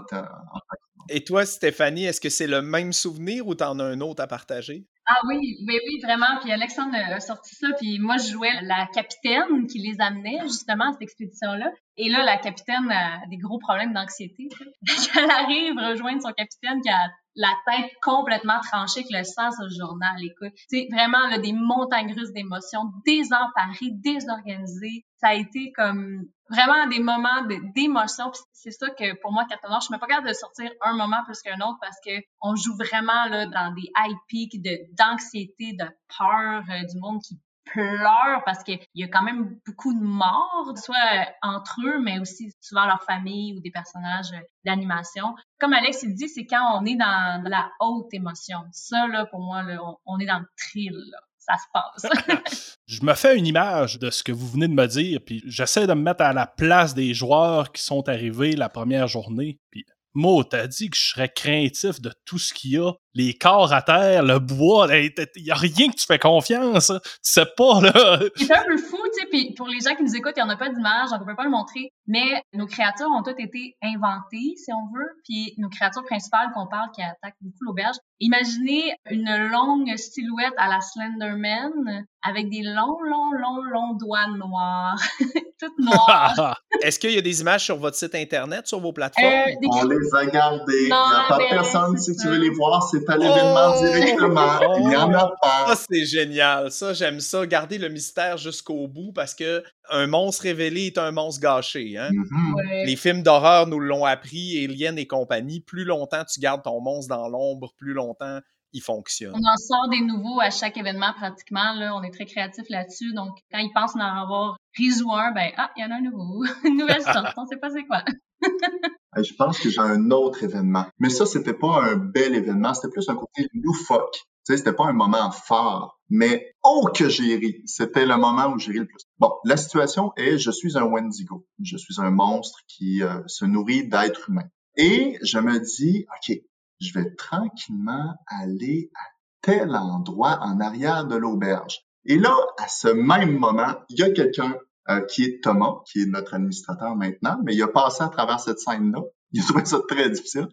[1.09, 4.27] Et toi, Stéphanie, est-ce que c'est le même souvenir ou t'en as un autre à
[4.27, 4.85] partager?
[5.07, 5.37] Ah oui,
[5.67, 6.39] oui, oui, vraiment.
[6.41, 7.67] Puis Alexandre a sorti ça.
[7.79, 11.71] Puis moi, je jouais la capitaine qui les amenait justement à cette expédition-là.
[11.97, 14.49] Et là, la capitaine a des gros problèmes d'anxiété.
[15.15, 19.69] Elle arrive rejoindre son capitaine qui a la tête complètement tranchée avec le sur le
[19.69, 20.15] journal.
[20.23, 25.05] Écoute, c'est vraiment là, des montagnes russes d'émotions, désemparées, désorganisées.
[25.17, 27.43] Ça a été comme vraiment des moments
[27.75, 28.31] d'émotion.
[28.53, 31.23] C'est ça que pour moi, Captain je ne me pas capable de sortir un moment
[31.25, 32.11] plus qu'un autre parce que
[32.41, 34.61] on joue vraiment là dans des high peaks
[34.97, 35.85] d'anxiété, de,
[36.17, 40.73] peur, euh, du monde qui pleure parce qu'il y a quand même beaucoup de morts,
[40.77, 44.31] soit entre eux, mais aussi souvent leur famille ou des personnages
[44.63, 45.35] d'animation.
[45.59, 48.59] Comme Alex il dit, c'est quand on est dans la haute émotion.
[48.71, 51.01] Ça, là, pour moi, là, on, est dans le thrill.
[51.37, 52.75] ça se passe.
[52.87, 55.87] je me fais une image de ce que vous venez de me dire, puis j'essaie
[55.87, 59.59] de me mettre à la place des joueurs qui sont arrivés la première journée.
[59.71, 59.85] Puis
[60.15, 62.93] Mo, t'as dit que je serais craintif de tout ce qu'il y a.
[63.13, 66.87] Les corps à terre, le bois, il y a rien que tu fais confiance.
[66.87, 68.19] Tu sais pas, là.
[68.35, 68.97] C'est un fou,
[69.29, 71.35] puis pour les gens qui nous écoutent, il n'y en a pas d'image, on peut
[71.35, 75.69] pas le montrer, mais nos créatures ont toutes été inventées, si on veut, puis nos
[75.69, 77.95] créatures principales qu'on parle qui attaquent beaucoup l'auberge.
[78.19, 84.99] Imaginez une longue silhouette à la Slenderman avec des longs, longs, longs, longs doigts noirs,
[85.59, 86.59] toutes noires.
[86.81, 89.27] Est-ce qu'il y a des images sur votre site Internet, sur vos plateformes?
[89.27, 90.73] Euh, on les a gardées.
[90.81, 93.85] Il n'y a pas personne, si tu veux les voir, c'est à l'événement oh!
[93.85, 94.59] directement.
[94.77, 95.75] Il n'y en a pas.
[95.75, 96.71] Ça, c'est génial.
[96.71, 97.45] Ça, j'aime ça.
[97.45, 101.97] Garder le mystère jusqu'au bout parce que un monstre révélé est un monstre gâché.
[101.97, 102.09] Hein?
[102.11, 102.85] Mm-hmm.
[102.85, 105.61] Les films d'horreur nous l'ont appris, Alien et compagnie.
[105.61, 108.39] Plus longtemps tu gardes ton monstre dans l'ombre, plus longtemps
[108.75, 109.33] il fonctionne.
[109.33, 111.73] On en sort des nouveaux à chaque événement pratiquement.
[111.73, 111.95] Là.
[111.95, 113.13] On est très créatif là-dessus.
[113.13, 116.01] Donc, quand ils pensent en avoir résolu un, ben, ah, il y en a un
[116.01, 116.43] nouveau.
[116.65, 117.33] Une nouvelle sorte.
[117.37, 118.03] on sait pas c'est quoi.
[119.23, 120.85] je pense que j'ai un autre événement.
[120.99, 122.73] Mais ça, c'était pas un bel événement.
[122.73, 124.19] C'était plus un côté loufoque.
[124.45, 125.99] Tu sais, c'était pas un moment fort.
[126.09, 127.63] Mais oh que j'ai ri!
[127.65, 129.01] C'était le moment où j'ai ri le plus.
[129.17, 131.47] Bon, la situation est, je suis un Wendigo.
[131.63, 134.49] Je suis un monstre qui euh, se nourrit d'êtres humains.
[134.77, 136.37] Et je me dis, OK,
[136.79, 139.03] je vais tranquillement aller à
[139.41, 141.79] tel endroit en arrière de l'auberge.
[142.05, 144.55] Et là, à ce même moment, il y a quelqu'un
[144.89, 148.39] euh, qui est Thomas, qui est notre administrateur maintenant, mais il a passé à travers
[148.39, 149.01] cette scène-là.
[149.35, 150.47] Il a trouvé ça très difficile.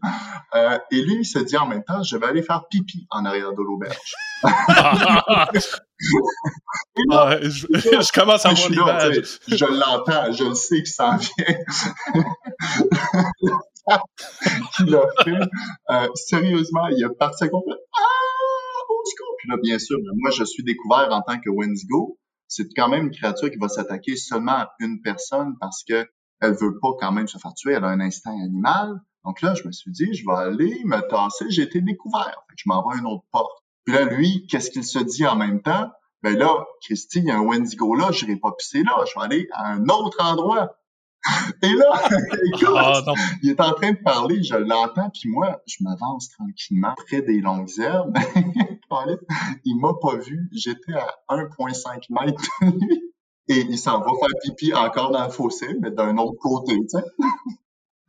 [0.57, 3.25] Euh, et lui, il se dit en même temps, je vais aller faire pipi en
[3.25, 4.17] arrière de l'auberge.
[7.13, 9.39] Ah, je, commence à voir l'image.
[9.47, 11.31] Je l'entends, je le sais qu'il s'en vient.
[14.77, 15.39] qu'il a fait.
[15.91, 17.85] Euh, sérieusement, il a parti complètement.
[17.97, 18.01] Ah,
[18.89, 19.01] au
[19.39, 22.19] Puis là, bien sûr, moi, je suis découvert en tant que Wendigo.
[22.49, 26.05] C'est quand même une créature qui va s'attaquer seulement à une personne parce que
[26.43, 27.73] elle veut pas quand même se faire tuer.
[27.73, 29.01] Elle a un instinct animal.
[29.25, 31.47] Donc là, je me suis dit, je vais aller me tasser.
[31.49, 32.35] J'ai été découvert.
[32.57, 33.63] je m'en vais à une autre porte.
[33.85, 35.91] Puis là, lui, qu'est-ce qu'il se dit en même temps?
[36.23, 38.93] Ben là, Christy, il y a un Wendigo là, je n'irai pas pisser là.
[39.07, 40.77] Je vais aller à un autre endroit.
[41.63, 42.09] Et là,
[42.55, 43.03] écoute, ah,
[43.43, 47.41] il est en train de parler, je l'entends, puis moi, je m'avance tranquillement près des
[47.41, 48.17] longues herbes.
[49.65, 53.12] il m'a pas vu, j'étais à 1,5 mètres de lui.
[53.49, 56.89] Et il s'en va faire pipi encore dans le fossé, mais d'un autre côté, tu
[56.89, 57.05] sais.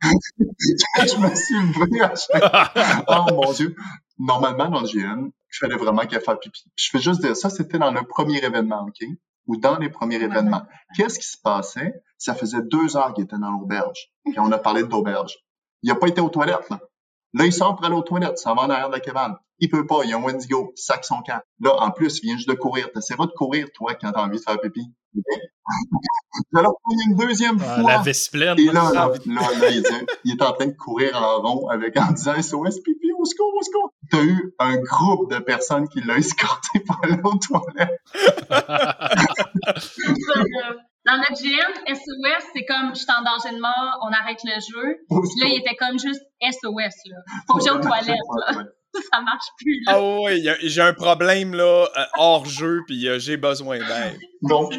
[0.00, 3.04] je me suis levé à chaque...
[3.08, 3.74] Oh mon Dieu.
[4.18, 6.64] Normalement, dans le GN, je fallait vraiment qu'elle fasse pipi.
[6.76, 9.08] Je fais juste dire ça, c'était dans le premier événement, OK?
[9.46, 10.62] ou dans les premiers événements.
[10.96, 12.02] Qu'est-ce qui se passait?
[12.18, 14.10] Ça faisait deux heures qu'il était dans l'auberge.
[14.26, 15.36] Et on a parlé d'auberge.
[15.82, 16.80] Il n'a pas été aux toilettes, là.
[17.34, 19.34] Là, il sort pour aller aux toilettes, ça va en arrière de la cabane.
[19.58, 21.40] Il peut pas, il y a un Wendigo, sac son camp.
[21.60, 22.92] Là, en plus, il vient juste de courir.
[22.92, 24.92] T'essaieras de courir, toi, quand t'as envie de faire pipi.
[26.54, 27.92] Alors, il y a une deuxième ah, fois.
[27.92, 28.58] la veste pleine.
[28.58, 29.82] Et là, là, là, il,
[30.24, 33.52] il, est en train de courir en rond avec, en disant SOS pipi, au secours,
[33.54, 33.92] au secours.
[34.10, 38.00] T'as eu un groupe de personnes qui l'ont escorté pour aller aux toilettes.
[41.06, 44.54] Dans notre GM, SOS, c'est comme je suis en danger de mort, on arrête le
[44.54, 45.04] jeu.
[45.08, 47.16] Puis là, il était comme juste SOS, là.
[47.46, 48.64] Faut que j'aille aux toilettes, là.
[49.12, 49.82] Ça marche plus.
[49.86, 49.94] Là.
[49.96, 54.18] Ah oui, j'ai un problème là, euh, hors jeu, puis euh, j'ai besoin d'aide.
[54.42, 54.72] Donc,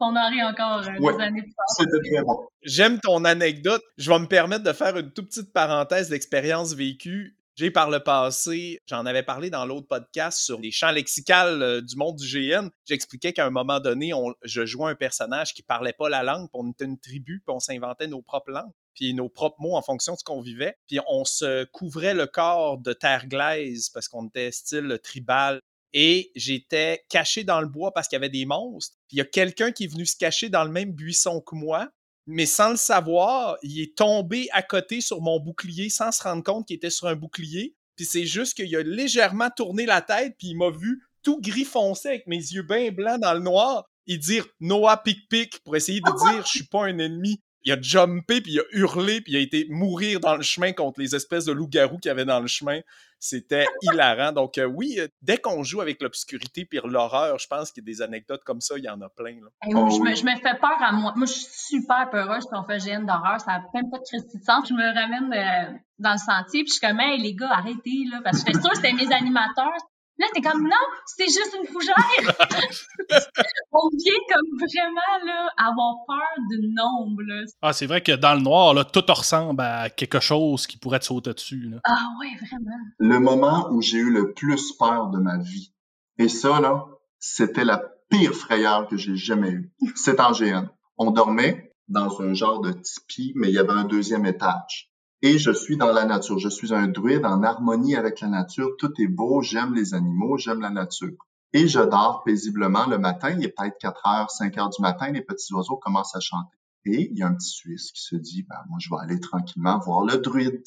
[0.00, 2.46] on aurait encore euh, des années de C'était très bon.
[2.62, 3.82] J'aime ton anecdote.
[3.98, 7.36] Je vais me permettre de faire une toute petite parenthèse d'expérience vécue.
[7.56, 11.80] J'ai par le passé, j'en avais parlé dans l'autre podcast sur les champs lexicales euh,
[11.80, 12.68] du monde du GN.
[12.84, 16.48] J'expliquais qu'à un moment donné, on, je jouais un personnage qui parlait pas la langue,
[16.48, 19.76] puis on était une tribu, puis on s'inventait nos propres langues, puis nos propres mots
[19.76, 20.74] en fonction de ce qu'on vivait.
[20.88, 25.60] Puis on se couvrait le corps de terre glaise parce qu'on était style tribal.
[25.92, 28.96] Et j'étais caché dans le bois parce qu'il y avait des monstres.
[29.06, 31.54] Puis il y a quelqu'un qui est venu se cacher dans le même buisson que
[31.54, 31.88] moi
[32.26, 36.42] mais sans le savoir, il est tombé à côté sur mon bouclier sans se rendre
[36.42, 37.74] compte qu'il était sur un bouclier.
[37.96, 41.64] Puis c'est juste qu'il a légèrement tourné la tête, puis il m'a vu tout gris
[41.64, 45.76] foncé avec mes yeux bien blancs dans le noir et dire Noah pic pic pour
[45.76, 47.40] essayer de dire je suis pas un ennemi.
[47.64, 50.72] Il a jumpé, puis il a hurlé, puis il a été mourir dans le chemin
[50.72, 52.80] contre les espèces de loups-garous qu'il y avait dans le chemin.
[53.18, 54.32] C'était hilarant.
[54.32, 57.86] Donc euh, oui, euh, dès qu'on joue avec l'obscurité puis l'horreur, je pense qu'il y
[57.86, 59.36] a des anecdotes comme ça, il y en a plein.
[59.40, 59.48] Là.
[59.66, 61.14] Oui, je, me, je, me, fais peur à moi.
[61.16, 63.40] Moi, je suis super peureuse quand on fait GN d'horreur.
[63.40, 64.68] Ça n'a même pas de sens.
[64.68, 68.04] Je me ramène euh, dans le sentier, puis je suis comme, hey, les gars, arrêtez,
[68.10, 68.20] là.
[68.22, 69.72] Parce que je suis sûre que c'était mes animateurs.
[70.18, 71.94] Là, t'es comme, non, c'est juste une fougère.
[73.72, 77.42] on vient comme vraiment, là, avoir peur du nombre, là.
[77.62, 81.00] Ah, c'est vrai que dans le noir, là, tout ressemble à quelque chose qui pourrait
[81.00, 81.78] te sauter dessus, là.
[81.84, 82.76] Ah ouais, vraiment.
[82.98, 85.72] Le moment où j'ai eu le plus peur de ma vie.
[86.18, 86.84] Et ça, là,
[87.18, 89.74] c'était la pire frayeur que j'ai jamais eue.
[89.96, 90.68] C'est en GN.
[90.96, 94.93] On dormait dans un genre de tipi, mais il y avait un deuxième étage
[95.24, 96.38] et je suis dans la nature.
[96.38, 98.76] Je suis un druide en harmonie avec la nature.
[98.78, 101.16] Tout est beau, j'aime les animaux, j'aime la nature.
[101.54, 103.30] Et je dors paisiblement le matin.
[103.30, 106.54] Il est peut-être 4 heures, 5 heures du matin, les petits oiseaux commencent à chanter.
[106.84, 109.18] Et il y a un petit Suisse qui se dit, ben, moi, je vais aller
[109.18, 110.62] tranquillement voir le druide,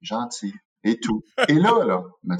[0.00, 0.54] gentil,
[0.84, 1.24] et tout.
[1.48, 2.36] Et là, là, ben,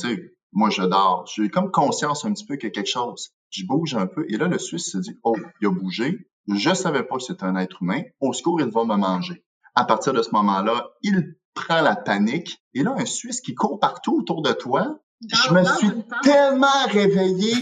[0.52, 1.26] moi, je dors.
[1.34, 3.30] J'ai comme conscience un petit peu qu'il y a quelque chose.
[3.50, 4.24] Je bouge un peu.
[4.28, 6.30] Et là, le Suisse se dit, oh, il a bougé.
[6.46, 8.02] Je savais pas que c'était un être humain.
[8.20, 9.44] Au secours, il va me manger.
[9.74, 12.62] À partir de ce moment-là, il prend la panique.
[12.74, 15.00] Et là, un Suisse qui court partout autour de toi.
[15.20, 15.90] je me suis
[16.22, 17.52] tellement réveillé.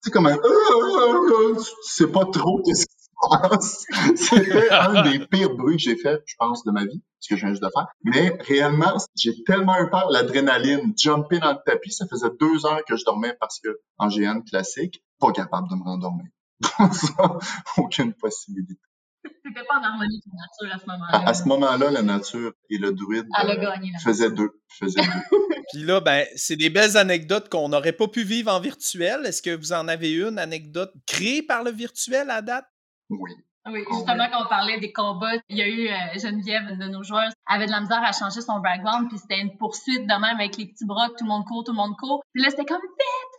[0.00, 0.36] C'est comme un...
[0.36, 3.86] Tu sais pas trop qu'est-ce qui se passe.
[4.16, 7.36] C'était un des pires bruits que j'ai fait, je pense, de ma vie, ce que
[7.36, 7.86] je viens juste de faire.
[8.02, 12.84] Mais réellement, j'ai tellement eu peur, l'adrénaline, jumper dans le tapis, ça faisait deux heures
[12.84, 16.26] que je dormais parce que en GN classique, pas capable de me rendormir.
[17.76, 18.80] aucune possibilité.
[19.24, 21.28] C'était pas en harmonie avec la nature à ce moment-là.
[21.28, 24.50] À, ce moment-là, la nature et le druide euh, faisaient deux.
[24.68, 25.38] Faisaient deux.
[25.72, 29.26] Puis là, ben, c'est des belles anecdotes qu'on n'aurait pas pu vivre en virtuel.
[29.26, 32.66] Est-ce que vous en avez une anecdote créée par le virtuel à date?
[33.10, 33.30] Oui.
[33.66, 36.88] Oui, justement, quand on parlait des combats, il y a eu euh, Geneviève, une de
[36.88, 40.20] nos joueurs, avait de la misère à changer son background, puis c'était une poursuite de
[40.20, 42.24] même avec les petits bras, tout le monde court, tout le monde court.
[42.32, 43.31] Puis là, c'était comme vite,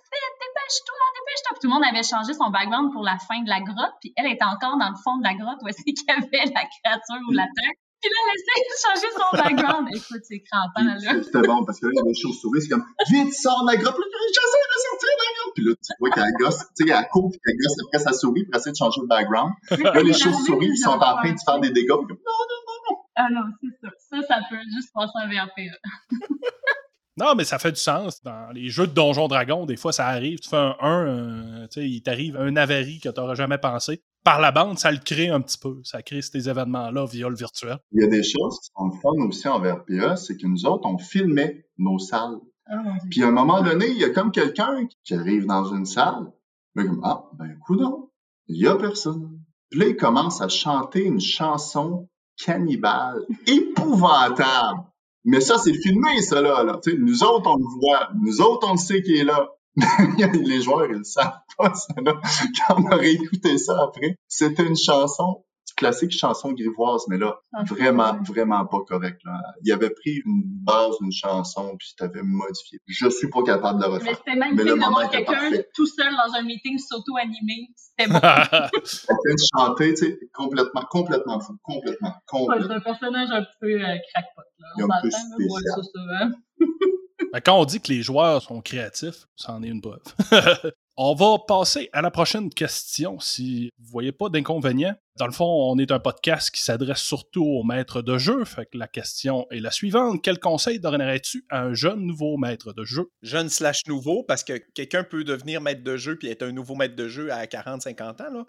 [0.64, 1.52] dépêche-toi, dépêche-toi.
[1.54, 4.14] Puis tout le monde avait changé son background pour la fin de la grotte, puis
[4.16, 6.66] elle était encore dans le fond de la grotte où est-ce qu'il y avait la
[6.68, 7.80] créature ou l'attaque.
[8.04, 9.88] Puis là, elle essaie de changer son background.
[9.96, 11.24] Écoute, c'est crampant, là.
[11.24, 13.96] C'était bon, parce que là, il y chauves-souris, c'est comme, vite, sors de la grotte.
[13.96, 15.54] Puis j'essaie de sortir de la grotte.
[15.56, 18.12] Puis là, tu vois qu'elle gosse, tu sais, elle court, puis elle gosse après sa
[18.12, 19.54] souris pour essayer de changer de background.
[19.72, 21.96] Là, les chauves-souris, ils sont en train de faire des dégâts.
[22.04, 22.98] Puis, non, non, non, non.
[23.16, 23.94] Ah non, c'est ça.
[24.10, 25.72] Ça, ça peut juste passer en VRPE.
[27.18, 28.24] Non, mais ça fait du sens.
[28.24, 30.40] Dans les jeux de Donjon Dragon, des fois, ça arrive.
[30.40, 33.60] Tu fais un 1, euh, tu sais, il t'arrive un avarie que tu n'aurais jamais
[33.60, 34.02] pensé.
[34.24, 35.80] Par la bande, ça le crée un petit peu.
[35.84, 37.78] Ça crée ces événements-là via le virtuel.
[37.92, 40.88] Il y a des choses qui sont fun aussi en VRPA, c'est que nous autres,
[40.88, 42.40] on filmait nos salles.
[42.68, 45.86] Ah, Puis à un moment donné, il y a comme quelqu'un qui arrive dans une
[45.86, 46.32] salle,
[46.76, 48.10] mais comme, ah, ben, coudon,
[48.48, 49.40] il y a personne.
[49.70, 52.08] Puis là, il commence à chanter une chanson
[52.38, 54.82] cannibale, épouvantable.
[55.26, 56.64] Mais ça, c'est filmé, ça, là.
[56.64, 56.80] là.
[56.98, 58.10] nous autres, on le voit.
[58.22, 59.50] Nous autres, on le sait qu'il est là.
[60.34, 62.20] les joueurs, ils le savent pas, ça, là.
[62.68, 65.44] Quand on aurait écouté ça après, c'était une chanson
[65.84, 69.20] classique chanson grivoise, mais là, ah, vraiment, vraiment pas correct.
[69.26, 69.42] Là.
[69.64, 72.80] Il avait pris une base d'une chanson, puis il avait modifié.
[72.88, 74.12] Je suis pas capable de le refaire.
[74.12, 77.68] Mais c'était magnifique de voir quelqu'un tout seul dans un meeting s'auto-animer.
[77.76, 78.20] C'était bon.
[79.26, 82.68] Elle chanter, tu sais, complètement, complètement fou, complètement, complètement.
[82.68, 84.68] c'est un personnage un peu euh, crackpot, là.
[84.78, 85.84] On spécial.
[85.84, 86.32] Ça, hein.
[87.44, 90.02] quand on dit que les joueurs sont créatifs, ça en est une preuve.
[90.96, 94.94] On va passer à la prochaine question si vous voyez pas d'inconvénient.
[95.18, 98.46] Dans le fond, on est un podcast qui s'adresse surtout aux maîtres de jeu.
[98.46, 100.22] Fait que la question est la suivante.
[100.22, 103.10] Quel conseil donnerais-tu à un jeune nouveau maître de jeu?
[103.24, 106.76] Jeune slash nouveau, parce que quelqu'un peut devenir maître de jeu puis être un nouveau
[106.76, 108.46] maître de jeu à 40, 50 ans, là.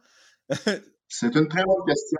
[1.08, 2.18] c'est une très bonne question.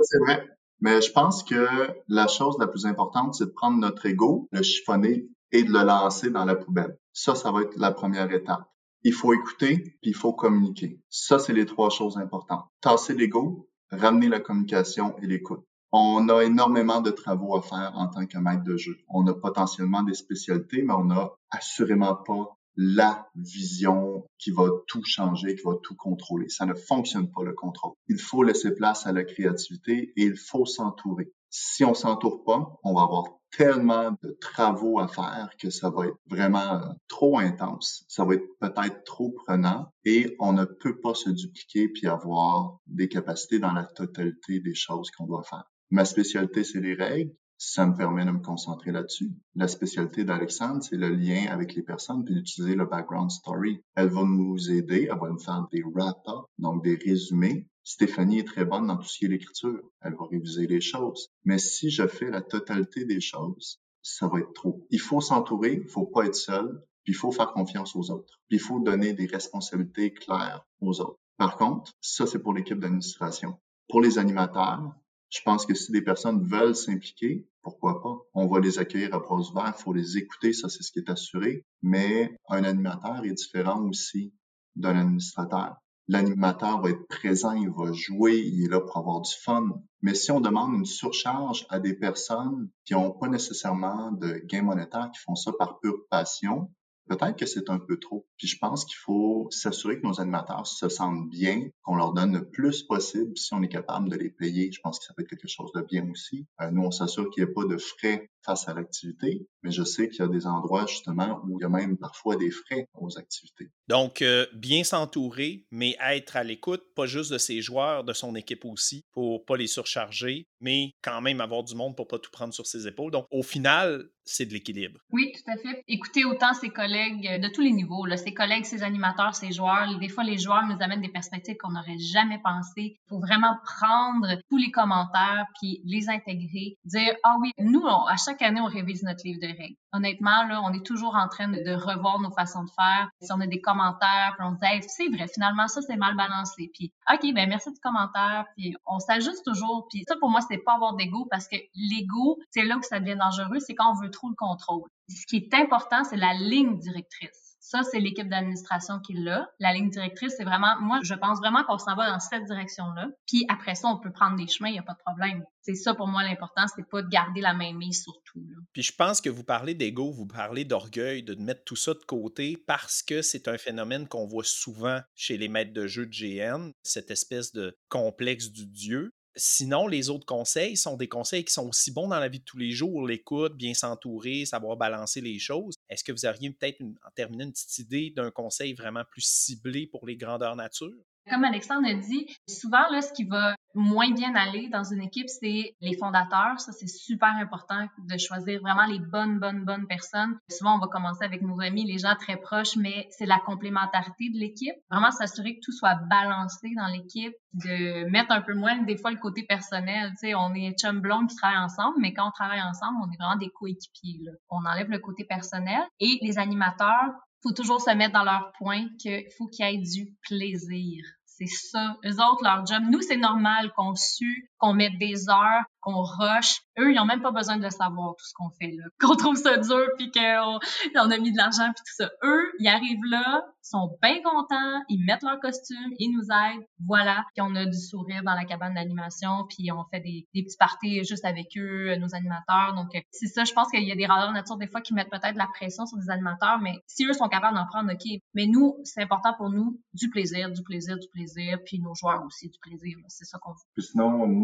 [0.00, 0.42] C'est vrai.
[0.80, 1.68] Mais je pense que
[2.08, 5.84] la chose la plus importante, c'est de prendre notre ego, le chiffonner et de le
[5.84, 6.96] lancer dans la poubelle.
[7.12, 8.62] Ça, ça va être la première étape
[9.06, 11.00] il faut écouter, puis il faut communiquer.
[11.10, 12.64] Ça, c'est les trois choses importantes.
[12.80, 15.64] Tasser l'ego, ramener la communication et l'écoute.
[15.92, 18.96] On a énormément de travaux à faire en tant que maître de jeu.
[19.08, 25.04] On a potentiellement des spécialités, mais on n'a assurément pas la vision qui va tout
[25.04, 26.48] changer, qui va tout contrôler.
[26.48, 27.92] Ça ne fonctionne pas le contrôle.
[28.08, 31.32] Il faut laisser place à la créativité et il faut s'entourer.
[31.48, 36.06] Si on s'entoure pas, on va avoir tellement de travaux à faire que ça va
[36.06, 38.04] être vraiment trop intense.
[38.08, 42.78] Ça va être peut-être trop prenant et on ne peut pas se dupliquer puis avoir
[42.86, 45.64] des capacités dans la totalité des choses qu'on doit faire.
[45.90, 47.32] Ma spécialité, c'est les règles.
[47.58, 49.32] Ça me permet de me concentrer là-dessus.
[49.54, 53.82] La spécialité d'Alexandre, c'est le lien avec les personnes puis d'utiliser le background story.
[53.94, 58.48] Elle va nous aider, elle va nous faire des wrap-up, donc des résumés Stéphanie est
[58.48, 59.80] très bonne dans tout ce qui est l'écriture.
[60.00, 61.28] Elle va réviser les choses.
[61.44, 64.84] Mais si je fais la totalité des choses, ça va être trop.
[64.90, 68.40] Il faut s'entourer, il faut pas être seul, puis il faut faire confiance aux autres.
[68.48, 71.20] Puis il faut donner des responsabilités claires aux autres.
[71.36, 73.56] Par contre, ça, c'est pour l'équipe d'administration.
[73.88, 74.92] Pour les animateurs,
[75.30, 78.18] je pense que si des personnes veulent s'impliquer, pourquoi pas?
[78.34, 80.98] On va les accueillir à bras ouverts, il faut les écouter, ça c'est ce qui
[80.98, 81.64] est assuré.
[81.82, 84.34] Mais un animateur est différent aussi
[84.74, 85.76] d'un administrateur.
[86.08, 89.82] L'animateur va être présent, il va jouer, il est là pour avoir du fun.
[90.02, 94.62] Mais si on demande une surcharge à des personnes qui n'ont pas nécessairement de gain
[94.62, 96.70] monétaire, qui font ça par pure passion,
[97.08, 98.26] peut-être que c'est un peu trop.
[98.36, 102.34] Puis je pense qu'il faut s'assurer que nos animateurs se sentent bien, qu'on leur donne
[102.34, 103.36] le plus possible.
[103.36, 105.72] Si on est capable de les payer, je pense que ça peut être quelque chose
[105.74, 106.46] de bien aussi.
[106.60, 109.82] Euh, nous, on s'assure qu'il n'y ait pas de frais face à l'activité, mais je
[109.82, 112.86] sais qu'il y a des endroits justement où il y a même parfois des frais
[112.94, 113.70] aux activités.
[113.88, 118.34] Donc, euh, bien s'entourer, mais être à l'écoute, pas juste de ses joueurs, de son
[118.34, 122.30] équipe aussi, pour pas les surcharger, mais quand même avoir du monde pour pas tout
[122.30, 123.10] prendre sur ses épaules.
[123.10, 124.98] Donc, au final, c'est de l'équilibre.
[125.10, 125.82] Oui, tout à fait.
[125.86, 129.98] Écouter autant ses collègues de tous les niveaux, là, ses collègues, ses animateurs, ses joueurs.
[129.98, 132.98] Des fois, les joueurs nous amènent des perspectives qu'on n'aurait jamais pensées.
[132.98, 138.16] Il faut vraiment prendre tous les commentaires puis les intégrer, dire ah oui, nous à
[138.16, 139.76] chaque année on révise notre livre de règles.
[139.92, 143.08] Honnêtement là, on est toujours en train de, revoir nos façons de faire.
[143.20, 146.16] Si on a des commentaires, puis on se dit c'est vrai, finalement ça c'est mal
[146.16, 146.70] balancé.
[146.74, 148.46] Puis ok ben merci du commentaire.
[148.56, 149.86] Puis on s'ajuste toujours.
[149.90, 153.00] Puis ça pour moi c'est pas avoir d'ego parce que l'ego c'est là que ça
[153.00, 154.88] devient dangereux, c'est quand on veut trop le contrôle.
[155.08, 159.50] Ce qui est important c'est la ligne directrice ça, c'est l'équipe d'administration qui l'a.
[159.58, 163.08] La ligne directrice, c'est vraiment, moi, je pense vraiment qu'on s'en va dans cette direction-là.
[163.26, 165.42] Puis après ça, on peut prendre des chemins, il n'y a pas de problème.
[165.62, 168.40] C'est ça pour moi l'important, c'est pas de garder la main mise sur tout.
[168.72, 172.04] Puis je pense que vous parlez d'ego, vous parlez d'orgueil, de mettre tout ça de
[172.06, 176.12] côté parce que c'est un phénomène qu'on voit souvent chez les maîtres de jeu de
[176.12, 179.10] GN, cette espèce de complexe du dieu.
[179.34, 182.44] Sinon, les autres conseils sont des conseils qui sont aussi bons dans la vie de
[182.44, 185.74] tous les jours, l'écoute, bien s'entourer, savoir balancer les choses.
[185.88, 189.86] Est-ce que vous auriez peut-être, en terminant, une petite idée d'un conseil vraiment plus ciblé
[189.86, 190.92] pour les grandeurs nature?
[191.28, 195.28] Comme Alexandre a dit, souvent, là, ce qui va moins bien aller dans une équipe,
[195.28, 196.58] c'est les fondateurs.
[196.58, 200.36] Ça, c'est super important de choisir vraiment les bonnes, bonnes, bonnes personnes.
[200.50, 204.30] Souvent, on va commencer avec nos amis, les gens très proches, mais c'est la complémentarité
[204.30, 204.74] de l'équipe.
[204.90, 209.10] Vraiment s'assurer que tout soit balancé dans l'équipe, de mettre un peu moins des fois
[209.10, 210.10] le côté personnel.
[210.12, 213.10] Tu sais, on est chum blonde qui travaille ensemble, mais quand on travaille ensemble, on
[213.10, 214.20] est vraiment des coéquipiers.
[214.50, 215.82] On enlève le côté personnel.
[216.00, 217.12] Et les animateurs,
[217.42, 221.04] faut toujours se mettre dans leur point qu'il faut qu'il y ait du plaisir.
[221.38, 221.98] C'est ça.
[222.06, 222.82] Eux autres, leur job.
[222.90, 226.62] Nous, c'est normal qu'on sue, qu'on mette des heures, qu'on rush.
[226.78, 228.84] Eux, ils ont même pas besoin de le savoir, tout ce qu'on fait là.
[229.00, 230.58] Qu'on trouve ça dur, puis qu'on
[230.96, 232.10] on a mis de l'argent, puis tout ça.
[232.24, 237.24] Eux, ils arrivent là, sont bien contents, ils mettent leur costume, ils nous aident, voilà.
[237.34, 240.56] Puis on a du sourire dans la cabane d'animation, puis on fait des, des petits
[240.58, 242.74] parties juste avec eux, nos animateurs.
[242.74, 245.10] Donc, c'est ça, je pense qu'il y a des randonneurs nature des fois qui mettent
[245.10, 248.20] peut-être la pression sur des animateurs, mais si eux sont capables d'en prendre, OK.
[248.34, 252.22] Mais nous, c'est important pour nous, du plaisir, du plaisir, du plaisir, puis nos joueurs
[252.24, 252.96] aussi, du plaisir.
[253.08, 253.82] C'est ça qu'on veut.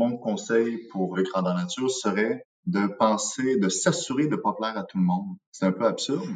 [0.03, 4.77] Mon conseil pour le grandeur nature serait de penser, de s'assurer de ne pas plaire
[4.77, 5.37] à tout le monde.
[5.51, 6.29] C'est un peu absurde,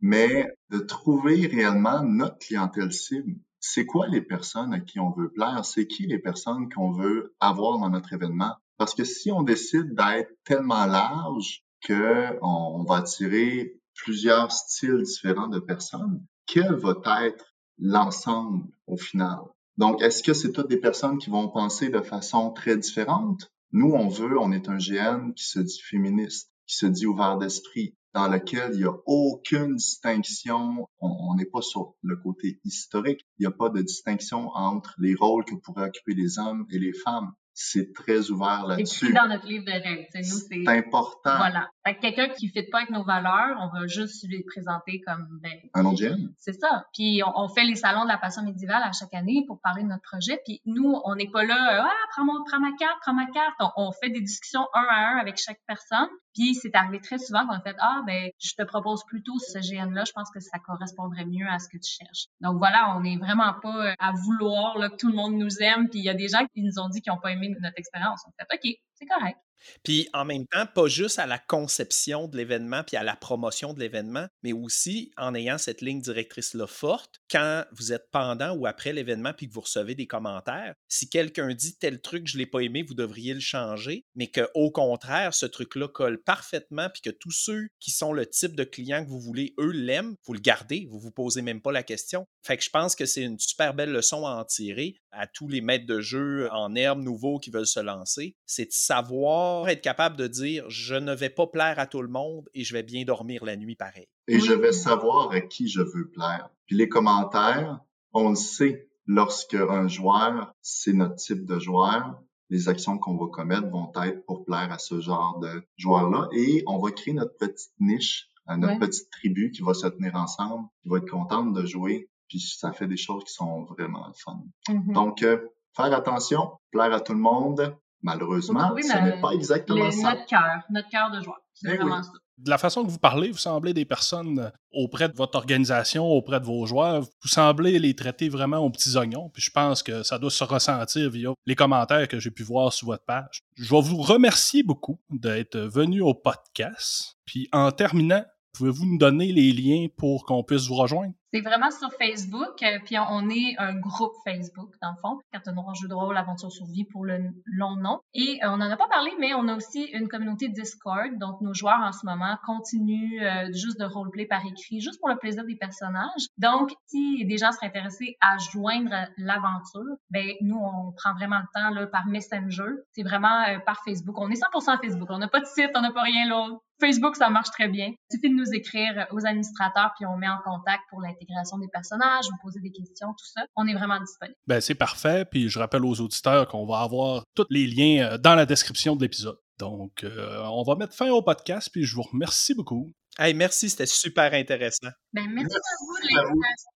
[0.00, 3.34] mais de trouver réellement notre clientèle cible.
[3.60, 5.64] C'est quoi les personnes à qui on veut plaire?
[5.64, 8.54] C'est qui les personnes qu'on veut avoir dans notre événement?
[8.76, 15.48] Parce que si on décide d'être tellement large que on va attirer plusieurs styles différents
[15.48, 16.94] de personnes, quel va
[17.26, 19.40] être l'ensemble au final?
[19.76, 23.52] Donc, est-ce que c'est toutes des personnes qui vont penser de façon très différente?
[23.72, 27.38] Nous, on veut, on est un GN qui se dit féministe, qui se dit ouvert
[27.38, 30.88] d'esprit, dans lequel il n'y a aucune distinction.
[31.00, 33.26] On n'est pas sur le côté historique.
[33.38, 36.78] Il n'y a pas de distinction entre les rôles que pourraient occuper les hommes et
[36.78, 39.06] les femmes c'est très ouvert là-dessus.
[39.06, 40.08] C'est dans notre livre de règles.
[40.12, 41.36] C'est important.
[41.36, 41.70] Voilà.
[41.92, 45.52] Quelqu'un qui ne fit pas avec nos valeurs, on va juste lui présenter comme ben,
[45.74, 46.02] un autre
[46.38, 46.86] C'est ça.
[46.94, 49.88] Puis on, fait les salons de la passion médiévale à chaque année pour parler de
[49.88, 50.40] notre projet.
[50.46, 53.54] Puis nous, on n'est pas là, ah, prends, prends ma carte, prends ma carte.
[53.76, 56.08] On, fait des discussions un à un avec chaque personne.
[56.34, 59.58] Puis c'est arrivé très souvent qu'on a fait ah ben je te propose plutôt ce
[59.58, 62.26] GN là, je pense que ça correspondrait mieux à ce que tu cherches.
[62.40, 65.62] Donc voilà, on n'est vraiment pas euh, à vouloir là, que tout le monde nous
[65.62, 65.88] aime.
[65.88, 67.78] Puis il y a des gens qui nous ont dit qu'ils n'ont pas aimé notre
[67.78, 68.24] expérience.
[68.26, 69.38] On fait OK, c'est correct.
[69.82, 73.74] Puis en même temps, pas juste à la conception de l'événement puis à la promotion
[73.74, 78.66] de l'événement, mais aussi en ayant cette ligne directrice-là forte, quand vous êtes pendant ou
[78.66, 82.40] après l'événement puis que vous recevez des commentaires, si quelqu'un dit tel truc, je ne
[82.40, 87.02] l'ai pas aimé, vous devriez le changer, mais qu'au contraire, ce truc-là colle parfaitement puis
[87.02, 90.34] que tous ceux qui sont le type de client que vous voulez, eux, l'aiment, vous
[90.34, 92.26] le gardez, vous ne vous posez même pas la question.
[92.42, 95.48] Fait que je pense que c'est une super belle leçon à en tirer à tous
[95.48, 98.36] les maîtres de jeu en herbe nouveaux qui veulent se lancer.
[98.46, 102.08] C'est de savoir être capable de dire je ne vais pas plaire à tout le
[102.08, 104.08] monde et je vais bien dormir la nuit pareil.
[104.28, 106.50] Et je vais savoir à qui je veux plaire.
[106.66, 107.80] Puis les commentaires,
[108.12, 113.26] on le sait, lorsque un joueur, c'est notre type de joueur, les actions qu'on va
[113.28, 117.36] commettre vont être pour plaire à ce genre de joueur-là et on va créer notre
[117.36, 121.52] petite niche, euh, notre petite tribu qui va se tenir ensemble, qui va être contente
[121.52, 124.42] de jouer, puis ça fait des choses qui sont vraiment fun.
[124.68, 124.92] Mhm.
[124.92, 125.38] Donc, euh,
[125.74, 129.90] faire attention, plaire à tout le monde, malheureusement, trouver ce la- n'est pas exactement Le-
[129.90, 130.10] ça.
[130.14, 131.40] notre cœur, notre cœur de joueur.
[131.54, 132.04] C'est Eh vraiment oui.
[132.04, 132.10] ça.
[132.36, 136.40] De la façon que vous parlez, vous semblez des personnes auprès de votre organisation, auprès
[136.40, 139.28] de vos joueurs, vous semblez les traiter vraiment aux petits oignons.
[139.32, 142.72] Puis je pense que ça doit se ressentir via les commentaires que j'ai pu voir
[142.72, 143.38] sur votre page.
[143.56, 147.16] Je vais vous remercier beaucoup d'être venu au podcast.
[147.24, 151.14] Puis en terminant, pouvez-vous nous donner les liens pour qu'on puisse vous rejoindre?
[151.34, 155.48] C'est vraiment sur Facebook, euh, puis on, est un groupe Facebook, dans le fond, Carte
[155.48, 157.98] noire, jeu de rôle, aventure survie pour le long nom.
[158.14, 161.40] Et euh, on n'en a pas parlé, mais on a aussi une communauté Discord, donc
[161.40, 165.16] nos joueurs en ce moment continuent euh, juste de roleplay par écrit, juste pour le
[165.16, 166.28] plaisir des personnages.
[166.38, 171.48] Donc, si des gens seraient intéressés à joindre l'aventure, ben nous, on prend vraiment le
[171.52, 172.74] temps là, par Messenger.
[172.92, 174.16] C'est vraiment par Facebook.
[174.20, 175.08] On est 100% Facebook.
[175.10, 176.46] On n'a pas de site, on n'a pas rien là.
[176.84, 177.88] Facebook, ça marche très bien.
[177.88, 181.68] Il suffit de nous écrire aux administrateurs, puis on met en contact pour l'intégration des
[181.72, 183.42] personnages, vous poser des questions, tout ça.
[183.56, 184.36] On est vraiment disponible.
[184.46, 185.24] Ben, c'est parfait.
[185.24, 188.96] Puis je rappelle aux auditeurs qu'on va avoir tous les liens euh, dans la description
[188.96, 189.38] de l'épisode.
[189.58, 192.92] Donc, euh, on va mettre fin au podcast, puis je vous remercie beaucoup.
[193.18, 194.88] Hey, merci, c'était super intéressant.
[195.12, 196.28] Ben, merci, à vous de à vous.
[196.28, 196.70] l'invitation.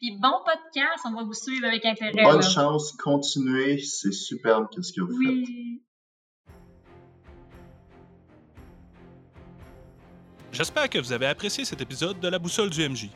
[0.00, 2.24] Puis bon podcast, on va vous suivre avec intérêt.
[2.24, 2.48] Bonne là.
[2.48, 5.84] chance, continuez, c'est superbe qu'est-ce que vous faites.
[10.54, 13.08] J'espère que vous avez apprécié cet épisode de La Boussole du MJ.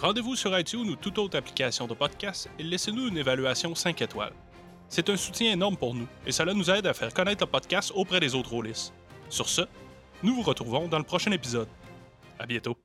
[0.00, 4.32] Rendez-vous sur iTunes ou toute autre application de podcast et laissez-nous une évaluation 5 étoiles.
[4.88, 7.92] C'est un soutien énorme pour nous et cela nous aide à faire connaître le podcast
[7.94, 8.94] auprès des autres rôlistes.
[9.28, 9.60] Sur ce,
[10.22, 11.68] nous vous retrouvons dans le prochain épisode.
[12.38, 12.78] À bientôt.